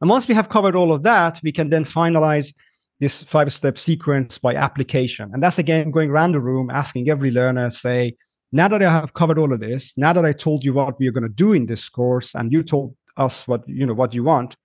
And 0.00 0.08
once 0.08 0.26
we 0.26 0.34
have 0.34 0.48
covered 0.48 0.74
all 0.74 0.92
of 0.92 1.02
that, 1.02 1.38
we 1.42 1.52
can 1.52 1.68
then 1.68 1.84
finalize 1.84 2.54
this 3.00 3.22
five 3.24 3.52
step 3.52 3.78
sequence 3.78 4.38
by 4.38 4.54
application. 4.54 5.30
And 5.32 5.42
that's 5.42 5.58
again 5.58 5.90
going 5.90 6.10
around 6.10 6.32
the 6.32 6.40
room, 6.40 6.70
asking 6.70 7.10
every 7.10 7.30
learner, 7.30 7.70
say, 7.70 8.16
now 8.52 8.66
that 8.68 8.82
I 8.82 8.90
have 8.90 9.14
covered 9.14 9.38
all 9.38 9.52
of 9.52 9.60
this, 9.60 9.94
now 9.96 10.12
that 10.14 10.24
I 10.24 10.32
told 10.32 10.64
you 10.64 10.72
what 10.72 10.98
we 10.98 11.06
are 11.06 11.12
going 11.12 11.22
to 11.22 11.28
do 11.28 11.52
in 11.52 11.66
this 11.66 11.88
course 11.88 12.34
and 12.34 12.50
you 12.50 12.62
told 12.62 12.96
us 13.16 13.46
what 13.46 13.68
you 13.68 13.84
know 13.84 13.94
what 13.94 14.14
you 14.14 14.24
want, 14.24 14.56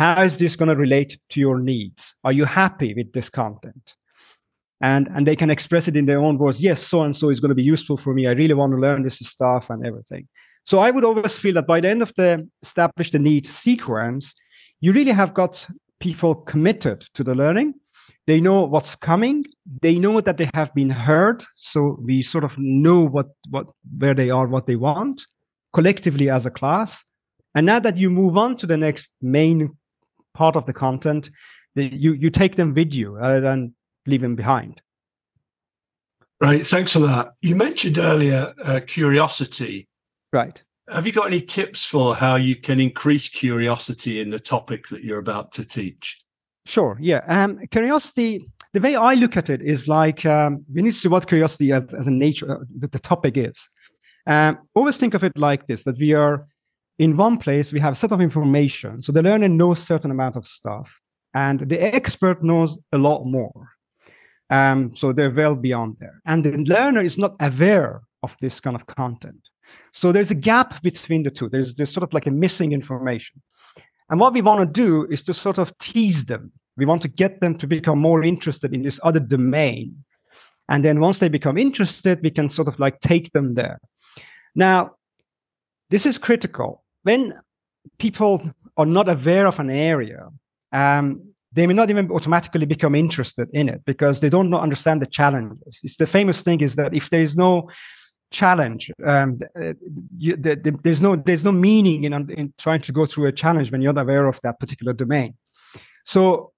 how 0.00 0.22
is 0.22 0.38
this 0.38 0.56
going 0.56 0.70
to 0.70 0.76
relate 0.76 1.18
to 1.28 1.40
your 1.40 1.58
needs? 1.58 2.14
Are 2.24 2.32
you 2.32 2.46
happy 2.46 2.94
with 2.94 3.12
this 3.12 3.28
content? 3.28 3.92
And 4.80 5.08
and 5.14 5.26
they 5.26 5.36
can 5.36 5.50
express 5.50 5.88
it 5.88 5.94
in 5.94 6.06
their 6.06 6.20
own 6.20 6.38
words. 6.38 6.58
Yes, 6.58 6.80
so 6.80 7.02
and 7.02 7.14
so 7.14 7.28
is 7.28 7.38
going 7.38 7.50
to 7.50 7.62
be 7.62 7.70
useful 7.74 7.98
for 7.98 8.14
me. 8.14 8.26
I 8.26 8.30
really 8.30 8.54
want 8.54 8.72
to 8.72 8.78
learn 8.78 9.02
this 9.02 9.18
stuff 9.18 9.68
and 9.68 9.84
everything. 9.84 10.26
So 10.64 10.78
I 10.78 10.90
would 10.90 11.04
always 11.04 11.38
feel 11.38 11.52
that 11.54 11.66
by 11.66 11.80
the 11.82 11.90
end 11.90 12.00
of 12.00 12.14
the 12.16 12.48
establish 12.62 13.10
the 13.10 13.18
needs 13.18 13.50
sequence, 13.50 14.34
you 14.80 14.92
really 14.92 15.12
have 15.12 15.34
got 15.34 15.68
people 15.98 16.34
committed 16.34 17.06
to 17.12 17.22
the 17.22 17.34
learning. 17.34 17.74
They 18.26 18.40
know 18.40 18.62
what's 18.62 18.96
coming. 18.96 19.44
They 19.82 19.98
know 19.98 20.22
that 20.22 20.38
they 20.38 20.48
have 20.54 20.72
been 20.72 20.88
heard. 20.88 21.44
So 21.54 21.98
we 22.00 22.22
sort 22.22 22.44
of 22.44 22.56
know 22.56 23.00
what, 23.06 23.26
what 23.50 23.66
where 23.98 24.14
they 24.14 24.30
are, 24.30 24.46
what 24.46 24.66
they 24.66 24.76
want 24.76 25.26
collectively 25.74 26.30
as 26.30 26.46
a 26.46 26.50
class. 26.50 27.04
And 27.54 27.66
now 27.66 27.80
that 27.80 27.98
you 27.98 28.08
move 28.08 28.38
on 28.38 28.56
to 28.58 28.66
the 28.66 28.78
next 28.78 29.10
main 29.20 29.76
part 30.34 30.56
of 30.56 30.66
the 30.66 30.72
content, 30.72 31.30
you, 31.74 32.12
you 32.12 32.30
take 32.30 32.56
them 32.56 32.74
with 32.74 32.94
you 32.94 33.16
rather 33.16 33.40
than 33.40 33.74
leave 34.06 34.20
them 34.20 34.36
behind. 34.36 34.80
Right. 36.40 36.66
Thanks 36.66 36.94
for 36.94 37.00
that. 37.00 37.32
You 37.42 37.54
mentioned 37.54 37.98
earlier 37.98 38.54
uh, 38.64 38.80
curiosity. 38.86 39.88
Right. 40.32 40.62
Have 40.88 41.06
you 41.06 41.12
got 41.12 41.26
any 41.26 41.40
tips 41.40 41.84
for 41.84 42.14
how 42.14 42.36
you 42.36 42.56
can 42.56 42.80
increase 42.80 43.28
curiosity 43.28 44.20
in 44.20 44.30
the 44.30 44.40
topic 44.40 44.88
that 44.88 45.04
you're 45.04 45.18
about 45.18 45.52
to 45.52 45.64
teach? 45.64 46.20
Sure. 46.64 46.96
Yeah. 47.00 47.20
Um, 47.28 47.60
curiosity. 47.70 48.48
The 48.72 48.80
way 48.80 48.96
I 48.96 49.14
look 49.14 49.36
at 49.36 49.50
it 49.50 49.60
is 49.60 49.88
like 49.88 50.24
um, 50.24 50.64
we 50.72 50.82
need 50.82 50.92
to 50.92 50.96
see 50.96 51.08
what 51.08 51.26
curiosity 51.26 51.72
as, 51.72 51.92
as 51.92 52.06
a 52.06 52.10
nature 52.10 52.50
uh, 52.50 52.64
that 52.78 52.92
the 52.92 52.98
topic 52.98 53.36
is. 53.36 53.68
Um, 54.26 54.58
always 54.74 54.96
think 54.96 55.14
of 55.14 55.24
it 55.24 55.36
like 55.36 55.66
this: 55.66 55.84
that 55.84 55.98
we 55.98 56.12
are 56.12 56.46
in 57.00 57.16
one 57.16 57.38
place. 57.38 57.72
We 57.72 57.80
have 57.80 57.94
a 57.94 57.96
set 57.96 58.12
of 58.12 58.20
information, 58.20 59.00
so 59.00 59.10
the 59.10 59.22
learner 59.22 59.48
knows 59.48 59.82
certain 59.82 60.10
amount 60.10 60.36
of 60.36 60.46
stuff, 60.46 61.00
and 61.32 61.60
the 61.60 61.80
expert 61.80 62.44
knows 62.44 62.78
a 62.92 62.98
lot 62.98 63.24
more. 63.24 63.70
Um, 64.50 64.94
so 64.94 65.12
they're 65.12 65.30
well 65.30 65.54
beyond 65.54 65.96
there, 65.98 66.20
and 66.26 66.44
the 66.44 66.52
learner 66.58 67.00
is 67.00 67.16
not 67.16 67.36
aware 67.40 68.02
of 68.22 68.36
this 68.42 68.60
kind 68.60 68.76
of 68.76 68.84
content. 68.86 69.40
So 69.92 70.12
there's 70.12 70.30
a 70.30 70.34
gap 70.34 70.82
between 70.82 71.22
the 71.22 71.30
two. 71.30 71.48
There's, 71.48 71.74
this 71.76 71.90
sort 71.90 72.04
of 72.04 72.12
like 72.12 72.26
a 72.26 72.30
missing 72.30 72.72
information. 72.72 73.40
And 74.10 74.20
what 74.20 74.34
we 74.34 74.42
want 74.42 74.60
to 74.60 74.66
do 74.66 75.06
is 75.10 75.22
to 75.22 75.32
sort 75.32 75.58
of 75.58 75.76
tease 75.78 76.26
them. 76.26 76.52
We 76.76 76.84
want 76.84 77.02
to 77.02 77.08
get 77.08 77.40
them 77.40 77.56
to 77.58 77.66
become 77.66 77.98
more 77.98 78.22
interested 78.24 78.74
in 78.74 78.82
this 78.82 79.00
other 79.04 79.20
domain. 79.20 80.04
And 80.68 80.84
then 80.84 81.00
once 81.00 81.20
they 81.20 81.28
become 81.28 81.56
interested, 81.56 82.20
we 82.22 82.30
can 82.30 82.50
sort 82.50 82.68
of 82.68 82.78
like 82.78 83.00
take 83.00 83.32
them 83.32 83.54
there. 83.54 83.80
Now, 84.54 84.96
this 85.90 86.04
is 86.04 86.18
critical. 86.18 86.82
When 87.02 87.34
people 87.98 88.42
are 88.76 88.86
not 88.86 89.08
aware 89.08 89.46
of 89.46 89.58
an 89.58 89.70
area, 89.70 90.28
um, 90.72 91.22
they 91.52 91.66
may 91.66 91.74
not 91.74 91.90
even 91.90 92.10
automatically 92.10 92.66
become 92.66 92.94
interested 92.94 93.48
in 93.52 93.68
it 93.68 93.84
because 93.84 94.20
they 94.20 94.28
don't 94.28 94.54
understand 94.54 95.02
the 95.02 95.06
challenges. 95.06 95.80
It's 95.82 95.96
the 95.96 96.06
famous 96.06 96.42
thing 96.42 96.60
is 96.60 96.76
that 96.76 96.94
if 96.94 97.10
there 97.10 97.22
is 97.22 97.36
no 97.36 97.68
challenge. 98.30 98.90
Um, 99.04 99.40
you, 100.16 100.36
the, 100.36 100.56
the, 100.56 100.78
there's 100.82 101.02
no 101.02 101.16
there's 101.16 101.44
no 101.44 101.52
meaning 101.52 102.04
in, 102.04 102.12
in 102.30 102.54
trying 102.58 102.80
to 102.82 102.92
go 102.92 103.06
through 103.06 103.26
a 103.26 103.32
challenge 103.32 103.70
when 103.72 103.82
you're 103.82 103.92
not 103.92 104.02
aware 104.02 104.26
of 104.26 104.38
that 104.42 104.58
particular 104.60 104.92
domain. 104.92 105.34
So 106.04 106.52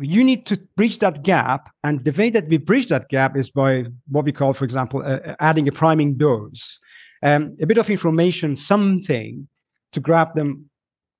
you 0.00 0.24
need 0.24 0.46
to 0.46 0.58
bridge 0.76 0.98
that 1.00 1.22
gap, 1.22 1.70
and 1.84 2.02
the 2.04 2.12
way 2.12 2.30
that 2.30 2.48
we 2.48 2.56
bridge 2.56 2.86
that 2.86 3.08
gap 3.08 3.36
is 3.36 3.50
by 3.50 3.84
what 4.08 4.24
we 4.24 4.32
call, 4.32 4.54
for 4.54 4.64
example, 4.64 5.02
uh, 5.04 5.34
adding 5.38 5.68
a 5.68 5.72
priming 5.72 6.14
dose, 6.14 6.78
um, 7.22 7.56
a 7.60 7.66
bit 7.66 7.78
of 7.78 7.90
information, 7.90 8.56
something 8.56 9.46
to 9.92 10.00
grab 10.00 10.34
them 10.34 10.68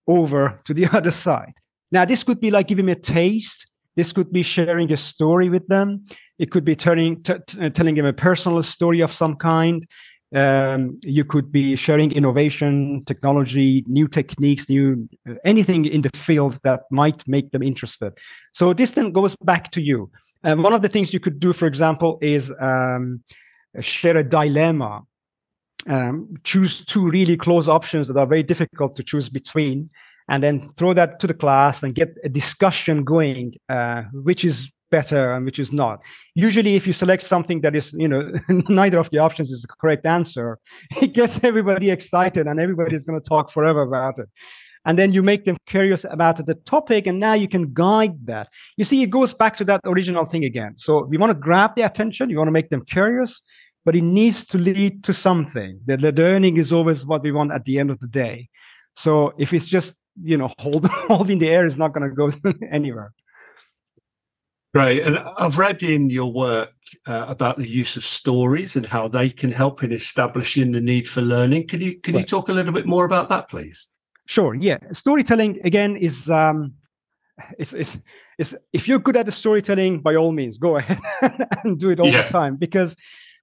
over 0.07 0.61
to 0.64 0.75
the 0.75 0.87
other 0.93 1.11
side. 1.11 1.55
Now, 1.91 2.05
this 2.05 2.23
could 2.23 2.41
be 2.41 2.50
like 2.50 2.69
giving 2.69 2.87
them 2.87 2.97
a 2.97 3.00
taste 3.00 3.67
this 3.97 4.12
could 4.12 4.33
be 4.33 4.43
sharing 4.43 4.91
a 4.93 4.97
story 4.97 5.49
with 5.49 5.67
them. 5.69 6.05
It 6.38 6.50
could 6.50 6.64
be 6.64 6.75
turning, 6.75 7.23
t- 7.23 7.35
t- 7.47 7.71
telling 7.71 7.95
them 7.95 8.07
a 8.07 8.12
personal 8.12 8.62
story 8.62 9.00
of 9.00 9.12
some 9.12 9.37
kind. 9.37 9.87
Um, 10.35 10.99
you 11.02 11.26
could 11.26 11.52
be 11.52 11.76
sharing 11.76 12.11
innovation, 12.11 13.05
technology, 13.05 13.85
new 13.87 14.09
techniques, 14.09 14.71
new 14.71 15.07
uh, 15.29 15.35
anything 15.45 15.85
in 15.85 16.00
the 16.00 16.11
field 16.14 16.59
that 16.64 16.85
might 16.91 17.23
make 17.29 17.50
them 17.50 17.62
interested. 17.62 18.14
So 18.52 18.73
this 18.73 18.93
then 18.93 19.12
goes 19.12 19.37
back 19.37 19.71
to 19.73 19.83
you. 19.83 20.11
And 20.43 20.62
one 20.62 20.73
of 20.73 20.81
the 20.81 20.88
things 20.88 21.12
you 21.12 21.21
could 21.21 21.38
do, 21.38 21.52
for 21.52 21.67
example, 21.67 22.19
is 22.23 22.52
um, 22.61 23.23
share 23.81 24.17
a 24.17 24.25
dilemma. 24.25 25.02
Um, 25.89 26.37
choose 26.45 26.85
two 26.85 27.09
really 27.09 27.37
close 27.37 27.69
options 27.69 28.07
that 28.09 28.17
are 28.17 28.27
very 28.27 28.45
difficult 28.45 28.95
to 28.97 29.03
choose 29.03 29.29
between 29.29 29.91
and 30.29 30.43
then 30.43 30.71
throw 30.77 30.93
that 30.93 31.19
to 31.21 31.27
the 31.27 31.35
class 31.35 31.83
and 31.83 31.95
get 31.95 32.15
a 32.25 32.29
discussion 32.29 33.03
going, 33.05 33.55
uh, 33.69 34.03
which 34.12 34.45
is 34.45 34.71
better 34.93 35.33
and 35.33 35.45
which 35.45 35.59
is 35.59 35.73
not. 35.73 36.05
Usually, 36.37 36.77
if 36.77 36.87
you 36.87 36.93
select 36.93 37.23
something 37.23 37.62
that 37.62 37.75
is, 37.75 37.93
you 37.95 38.07
know, 38.07 38.31
neither 38.69 38.99
of 38.99 39.11
the 39.11 39.19
options 39.19 39.51
is 39.51 39.62
the 39.62 39.69
correct 39.81 40.07
answer, 40.07 40.59
it 41.03 41.15
gets 41.15 41.43
everybody 41.43 41.91
excited 41.91 42.47
and 42.47 42.61
everybody 42.61 42.95
is 42.95 43.03
going 43.03 43.21
to 43.21 43.29
talk 43.29 43.51
forever 43.51 43.83
about 43.83 44.21
it. 44.21 44.29
And 44.85 44.99
then 44.99 45.12
you 45.12 45.23
make 45.23 45.45
them 45.45 45.57
curious 45.67 46.05
about 46.05 46.45
the 46.45 46.55
topic, 46.55 47.07
and 47.07 47.21
now 47.21 47.35
you 47.35 47.47
can 47.47 47.73
guide 47.73 48.27
that. 48.27 48.49
You 48.77 48.83
see, 48.83 49.01
it 49.03 49.11
goes 49.11 49.33
back 49.33 49.55
to 49.57 49.65
that 49.67 49.81
original 49.85 50.25
thing 50.25 50.45
again. 50.45 50.75
So 50.77 51.05
we 51.05 51.19
want 51.19 51.31
to 51.31 51.39
grab 51.39 51.77
the 51.77 51.83
attention, 51.83 52.31
you 52.31 52.37
want 52.37 52.49
to 52.49 52.53
make 52.53 52.69
them 52.71 52.85
curious, 52.85 53.43
but 53.85 53.97
it 53.97 54.03
needs 54.03 54.45
to 54.47 54.59
lead 54.59 55.05
to 55.05 55.12
something. 55.12 55.81
The 55.87 55.97
learning 55.97 56.57
is 56.57 56.73
always 56.73 57.05
what 57.05 57.23
we 57.23 57.33
want 57.33 57.53
at 57.53 57.65
the 57.65 57.79
end 57.79 57.91
of 57.91 58.01
the 58.01 58.09
day. 58.09 58.49
So 58.95 59.33
if 59.39 59.53
it's 59.53 59.67
just 59.67 59.97
you 60.23 60.37
know 60.37 60.51
hold 60.59 60.87
holding 60.87 61.39
the 61.39 61.49
air 61.49 61.65
is 61.65 61.79
not 61.79 61.93
going 61.95 62.09
to 62.09 62.15
go 62.15 62.31
anywhere 62.73 63.12
Right, 64.75 65.03
and 65.03 65.19
I've 65.19 65.59
read 65.59 65.83
in 65.83 66.09
your 66.09 66.33
work 66.33 66.73
uh, 67.07 67.27
about 67.29 67.59
the 67.59 67.69
use 67.69 67.97
of 67.99 68.05
stories 68.05 68.75
and 68.75 68.87
how 68.87 69.07
they 69.07 69.29
can 69.29 69.53
help 69.53 69.85
in 69.85 69.93
establishing 69.93 70.73
the 70.73 70.81
need 70.81 71.07
for 71.07 71.21
learning. 71.21 71.69
Can 71.69 71.83
you 71.83 72.01
can 72.01 72.15
right. 72.15 72.21
you 72.21 72.27
talk 72.27 72.49
a 72.49 72.55
little 72.55 72.73
bit 72.73 72.87
more 72.87 73.05
about 73.05 73.29
that, 73.29 73.51
please? 73.51 73.89
Sure. 74.25 74.55
Yeah, 74.55 74.79
storytelling 74.91 75.61
again 75.65 75.97
is 75.97 76.31
um, 76.31 76.73
is 77.59 77.75
is 77.75 78.01
is 78.39 78.57
if 78.73 78.89
you're 78.89 78.99
good 78.99 79.17
at 79.17 79.27
the 79.27 79.33
storytelling, 79.33 80.01
by 80.01 80.15
all 80.15 80.33
means, 80.33 80.57
go 80.57 80.79
ahead 80.79 81.01
and 81.65 81.79
do 81.79 81.91
it 81.91 82.01
all 82.01 82.07
yeah. 82.07 82.23
the 82.23 82.29
time 82.31 82.57
because 82.57 82.97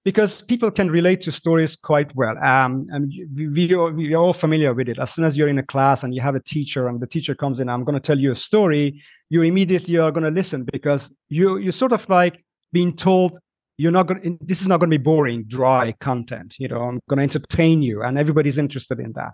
because 0.10 0.42
people 0.42 0.72
can 0.72 0.90
relate 0.90 1.22
to 1.22 1.32
stories 1.32 1.76
quite 1.76 2.10
well. 2.16 2.36
Um, 2.44 2.88
and 2.90 3.14
we, 3.36 3.72
are, 3.76 3.92
we 3.92 4.16
are 4.16 4.18
all 4.18 4.34
familiar 4.34 4.74
with 4.74 4.90
it. 4.90 4.98
As 4.98 5.12
soon 5.12 5.24
as 5.24 5.38
you're 5.38 5.48
in 5.48 5.60
a 5.60 5.64
class 5.64 6.02
and 6.02 6.16
you 6.16 6.22
have 6.22 6.34
a 6.34 6.40
teacher 6.40 6.88
and 6.88 7.00
the 7.00 7.06
teacher 7.06 7.36
comes 7.36 7.60
in, 7.60 7.70
I'm 7.70 7.84
going 7.84 7.94
to 7.94 8.00
tell 8.00 8.18
you 8.18 8.32
a 8.32 8.36
story, 8.36 9.00
you 9.30 9.44
immediately 9.44 9.98
are 9.98 10.12
going 10.12 10.24
to 10.24 10.32
listen 10.32 10.66
because 10.74 11.14
you, 11.28 11.58
you're 11.58 11.72
sort 11.72 11.94
of 11.94 12.10
like 12.10 12.44
being 12.74 12.96
told 12.96 13.38
you're 13.78 13.92
not 13.92 14.08
going 14.08 14.40
this 14.42 14.62
is 14.62 14.68
not 14.68 14.80
going 14.80 14.90
to 14.90 14.98
be 14.98 15.02
boring 15.02 15.46
dry 15.48 15.94
content 16.02 16.56
you 16.60 16.68
know 16.68 16.82
i'm 16.82 17.00
going 17.08 17.18
to 17.18 17.24
entertain 17.24 17.82
you 17.82 18.04
and 18.04 18.20
everybody's 18.20 18.60
interested 18.60 19.00
in 19.00 19.14
that 19.14 19.32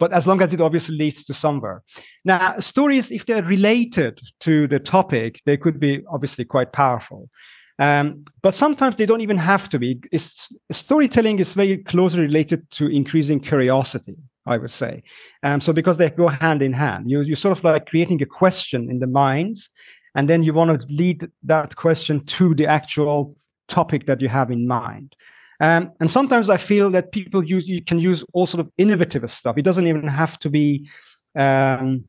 but 0.00 0.12
as 0.12 0.26
long 0.26 0.42
as 0.42 0.52
it 0.52 0.60
obviously 0.60 0.96
leads 0.96 1.24
to 1.24 1.32
somewhere 1.32 1.84
now 2.24 2.58
stories 2.58 3.12
if 3.12 3.26
they're 3.26 3.44
related 3.44 4.18
to 4.40 4.66
the 4.66 4.80
topic 4.80 5.40
they 5.46 5.56
could 5.56 5.78
be 5.78 6.02
obviously 6.10 6.44
quite 6.44 6.72
powerful 6.72 7.30
um, 7.78 8.24
but 8.42 8.54
sometimes 8.54 8.96
they 8.96 9.06
don't 9.06 9.20
even 9.20 9.36
have 9.38 9.68
to 9.70 9.78
be. 9.78 10.00
It's, 10.12 10.52
storytelling 10.70 11.38
is 11.38 11.54
very 11.54 11.78
closely 11.78 12.22
related 12.22 12.70
to 12.72 12.86
increasing 12.86 13.40
curiosity, 13.40 14.16
I 14.46 14.56
would 14.56 14.70
say. 14.70 15.02
Um, 15.42 15.60
so 15.60 15.72
because 15.72 15.98
they 15.98 16.08
go 16.10 16.28
hand 16.28 16.62
in 16.62 16.72
hand, 16.72 17.10
you, 17.10 17.20
you're 17.20 17.36
sort 17.36 17.56
of 17.56 17.64
like 17.64 17.86
creating 17.86 18.22
a 18.22 18.26
question 18.26 18.90
in 18.90 18.98
the 18.98 19.06
minds, 19.06 19.68
and 20.14 20.28
then 20.28 20.42
you 20.42 20.54
want 20.54 20.80
to 20.80 20.86
lead 20.88 21.28
that 21.42 21.76
question 21.76 22.24
to 22.24 22.54
the 22.54 22.66
actual 22.66 23.36
topic 23.68 24.06
that 24.06 24.22
you 24.22 24.28
have 24.28 24.50
in 24.50 24.66
mind. 24.66 25.14
Um, 25.60 25.92
and 26.00 26.10
sometimes 26.10 26.50
I 26.50 26.58
feel 26.58 26.90
that 26.90 27.12
people 27.12 27.42
use 27.44 27.66
you 27.66 27.82
can 27.82 27.98
use 27.98 28.22
all 28.32 28.46
sort 28.46 28.60
of 28.60 28.70
innovative 28.76 29.30
stuff. 29.30 29.56
It 29.56 29.62
doesn't 29.62 29.86
even 29.86 30.06
have 30.06 30.38
to 30.40 30.50
be 30.50 30.88
um, 31.34 32.04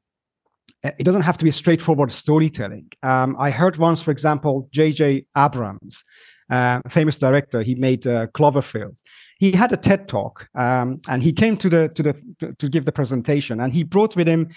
it 0.83 1.03
doesn't 1.03 1.21
have 1.21 1.37
to 1.37 1.45
be 1.45 1.51
straightforward 1.51 2.11
storytelling. 2.11 2.91
Um, 3.03 3.35
I 3.39 3.49
heard 3.49 3.77
once, 3.77 4.01
for 4.01 4.11
example, 4.11 4.69
J.J. 4.71 5.25
Abrams, 5.35 6.03
uh, 6.49 6.81
famous 6.89 7.19
director, 7.19 7.61
he 7.61 7.75
made 7.75 8.07
uh, 8.07 8.27
Cloverfield. 8.27 9.01
He 9.39 9.51
had 9.51 9.73
a 9.73 9.77
TED 9.77 10.07
talk, 10.07 10.47
um, 10.55 11.01
and 11.09 11.21
he 11.21 11.33
came 11.33 11.57
to 11.57 11.69
the 11.69 11.89
to 11.89 12.03
the 12.03 12.53
to 12.57 12.69
give 12.69 12.85
the 12.85 12.91
presentation, 12.91 13.59
and 13.59 13.73
he 13.73 13.83
brought 13.83 14.15
with 14.15 14.27
him 14.27 14.49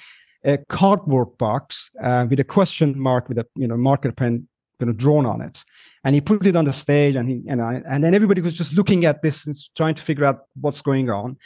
a 0.45 0.59
cardboard 0.69 1.37
box 1.39 1.91
uh, 2.03 2.27
with 2.29 2.41
a 2.41 2.45
question 2.45 2.99
mark 2.99 3.29
with 3.29 3.39
a 3.39 3.47
you 3.57 3.67
know 3.67 3.77
marker 3.77 4.12
pen 4.12 4.47
you 4.81 4.87
know, 4.87 4.93
drawn 4.93 5.27
on 5.27 5.41
it. 5.41 5.65
And 6.05 6.15
he 6.15 6.21
put 6.21 6.47
it 6.47 6.57
on 6.57 6.65
the 6.65 6.73
stage, 6.73 7.15
and 7.15 7.29
he 7.29 7.43
and 7.49 7.61
I, 7.61 7.83
and 7.87 8.03
then 8.03 8.15
everybody 8.15 8.41
was 8.41 8.57
just 8.57 8.73
looking 8.73 9.05
at 9.05 9.21
this 9.23 9.47
and 9.47 9.55
trying 9.77 9.95
to 9.95 10.03
figure 10.03 10.25
out 10.25 10.45
what's 10.59 10.81
going 10.81 11.11
on. 11.11 11.37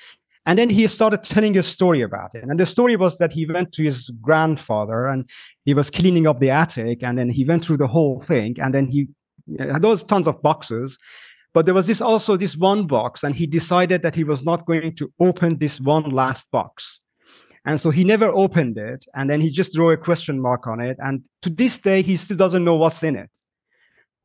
And 0.46 0.58
then 0.58 0.68
he 0.68 0.86
started 0.86 1.24
telling 1.24 1.56
a 1.56 1.62
story 1.62 2.02
about 2.02 2.34
it. 2.34 2.44
And 2.44 2.60
the 2.60 2.66
story 2.66 2.96
was 2.96 3.16
that 3.18 3.32
he 3.32 3.46
went 3.46 3.72
to 3.72 3.82
his 3.82 4.10
grandfather 4.20 5.06
and 5.06 5.28
he 5.64 5.72
was 5.72 5.90
cleaning 5.90 6.26
up 6.26 6.38
the 6.38 6.50
attic, 6.50 7.02
and 7.02 7.18
then 7.18 7.30
he 7.30 7.44
went 7.44 7.64
through 7.64 7.78
the 7.78 7.86
whole 7.86 8.20
thing, 8.20 8.56
and 8.60 8.74
then 8.74 8.86
he 8.88 9.08
had 9.58 9.82
those 9.82 10.04
tons 10.04 10.28
of 10.28 10.42
boxes. 10.42 10.98
But 11.54 11.66
there 11.66 11.74
was 11.74 11.86
this 11.86 12.00
also 12.00 12.36
this 12.36 12.56
one 12.56 12.86
box, 12.86 13.22
and 13.22 13.34
he 13.34 13.46
decided 13.46 14.02
that 14.02 14.16
he 14.16 14.24
was 14.24 14.44
not 14.44 14.66
going 14.66 14.94
to 14.96 15.12
open 15.20 15.58
this 15.58 15.80
one 15.80 16.10
last 16.10 16.50
box. 16.50 17.00
And 17.66 17.80
so 17.80 17.90
he 17.90 18.04
never 18.04 18.26
opened 18.26 18.76
it. 18.76 19.06
And 19.14 19.30
then 19.30 19.40
he 19.40 19.48
just 19.48 19.72
drew 19.72 19.90
a 19.90 19.96
question 19.96 20.40
mark 20.40 20.66
on 20.66 20.80
it. 20.80 20.98
And 21.00 21.24
to 21.42 21.48
this 21.48 21.78
day, 21.78 22.02
he 22.02 22.16
still 22.16 22.36
doesn't 22.36 22.64
know 22.64 22.74
what's 22.74 23.02
in 23.02 23.16
it. 23.16 23.30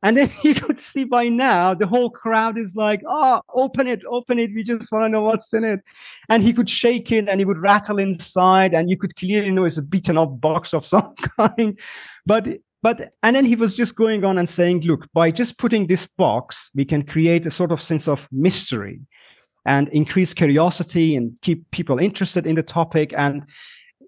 And 0.02 0.16
then 0.16 0.30
you 0.42 0.54
could 0.54 0.78
see 0.78 1.04
by 1.04 1.28
now 1.28 1.74
the 1.74 1.86
whole 1.86 2.10
crowd 2.10 2.58
is 2.58 2.76
like, 2.76 3.02
oh, 3.06 3.40
open 3.54 3.86
it, 3.86 4.02
open 4.08 4.38
it. 4.38 4.54
We 4.54 4.64
just 4.64 4.92
want 4.92 5.04
to 5.04 5.08
know 5.08 5.22
what's 5.22 5.52
in 5.52 5.64
it. 5.64 5.80
And 6.28 6.42
he 6.42 6.52
could 6.52 6.70
shake 6.70 7.12
it 7.12 7.28
and 7.28 7.40
he 7.40 7.44
would 7.44 7.58
rattle 7.58 7.98
inside. 7.98 8.74
And 8.74 8.90
you 8.90 8.96
could 8.96 9.16
clearly 9.16 9.50
know 9.50 9.64
it's 9.64 9.78
a 9.78 9.82
beaten 9.82 10.18
up 10.18 10.40
box 10.40 10.72
of 10.74 10.86
some 10.94 11.14
kind. 11.14 11.78
But 12.26 12.46
but 12.82 13.12
and 13.22 13.36
then 13.36 13.44
he 13.44 13.56
was 13.56 13.76
just 13.76 13.94
going 13.94 14.24
on 14.24 14.38
and 14.38 14.48
saying, 14.48 14.82
look, 14.82 15.06
by 15.12 15.30
just 15.30 15.58
putting 15.58 15.86
this 15.86 16.06
box, 16.06 16.70
we 16.74 16.86
can 16.86 17.02
create 17.02 17.44
a 17.44 17.50
sort 17.50 17.72
of 17.72 17.80
sense 17.80 18.08
of 18.08 18.26
mystery 18.32 19.00
and 19.66 19.88
increase 19.88 20.32
curiosity 20.32 21.14
and 21.14 21.32
keep 21.42 21.70
people 21.70 21.98
interested 21.98 22.46
in 22.46 22.56
the 22.56 22.62
topic 22.62 23.12
and 23.16 23.42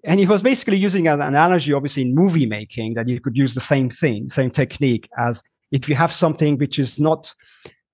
and 0.05 0.19
he 0.19 0.25
was 0.25 0.41
basically 0.41 0.77
using 0.77 1.07
an 1.07 1.21
analogy 1.21 1.73
obviously 1.73 2.01
in 2.01 2.15
movie 2.15 2.45
making 2.45 2.95
that 2.95 3.07
you 3.07 3.21
could 3.21 3.37
use 3.37 3.53
the 3.53 3.61
same 3.61 3.89
thing 3.89 4.27
same 4.29 4.49
technique 4.49 5.07
as 5.17 5.43
if 5.73 5.89
you 5.89 5.95
have 5.95 6.13
something 6.13 6.57
which 6.57 6.79
is 6.79 6.99
not 6.99 7.33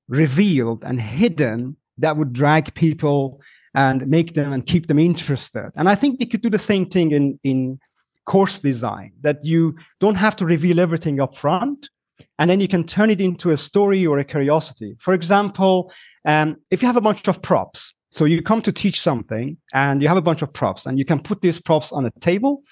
revealed 0.08 0.84
and 0.84 1.02
hidden 1.02 1.76
that 1.98 2.16
would 2.18 2.32
drag 2.32 2.74
people 2.76 3.42
and 3.74 4.08
make 4.08 4.34
them 4.34 4.54
and 4.54 4.66
keep 4.68 4.88
them 4.88 5.00
interested 5.00 5.72
and 5.76 5.90
i 5.90 5.96
think 5.96 6.20
we 6.20 6.26
could 6.26 6.42
do 6.42 6.50
the 6.50 6.66
same 6.72 6.86
thing 6.86 7.12
in 7.12 7.40
in 7.44 7.80
course 8.26 8.60
design 8.60 9.12
that 9.22 9.44
you 9.44 9.76
don't 10.00 10.16
have 10.26 10.36
to 10.36 10.46
reveal 10.46 10.80
everything 10.80 11.20
up 11.20 11.36
front 11.36 11.90
and 12.38 12.50
then 12.50 12.60
you 12.60 12.68
can 12.68 12.84
turn 12.86 13.10
it 13.10 13.20
into 13.20 13.52
a 13.52 13.58
story 13.58 14.06
or 14.06 14.20
a 14.20 14.24
curiosity. 14.24 14.96
For 15.00 15.14
example, 15.14 15.92
um, 16.26 16.58
if 16.72 16.82
you 16.82 16.88
have 16.88 16.98
a 16.98 17.02
bunch 17.02 17.28
of 17.28 17.42
props, 17.42 17.94
so 18.12 18.26
you 18.26 18.42
come 18.42 18.62
to 18.64 18.72
teach 18.72 19.00
something 19.00 19.58
and 19.74 20.02
you 20.02 20.08
have 20.08 20.18
a 20.18 20.22
bunch 20.22 20.42
of 20.42 20.52
props, 20.54 20.86
and 20.86 20.98
you 20.98 21.06
can 21.06 21.20
put 21.20 21.42
these 21.42 21.60
props 21.60 21.92
on 21.92 22.06
a 22.06 22.12
table 22.22 22.64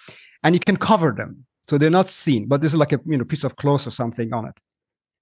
and 0.43 0.55
you 0.55 0.59
can 0.59 0.77
cover 0.77 1.11
them 1.11 1.45
so 1.67 1.77
they're 1.77 1.89
not 1.89 2.07
seen, 2.07 2.47
but 2.47 2.61
this 2.61 2.71
is 2.73 2.79
like 2.79 2.93
a 2.93 2.99
you 3.05 3.17
know 3.17 3.25
piece 3.25 3.43
of 3.43 3.55
cloth 3.57 3.87
or 3.87 3.91
something 3.91 4.33
on 4.33 4.47
it. 4.47 4.57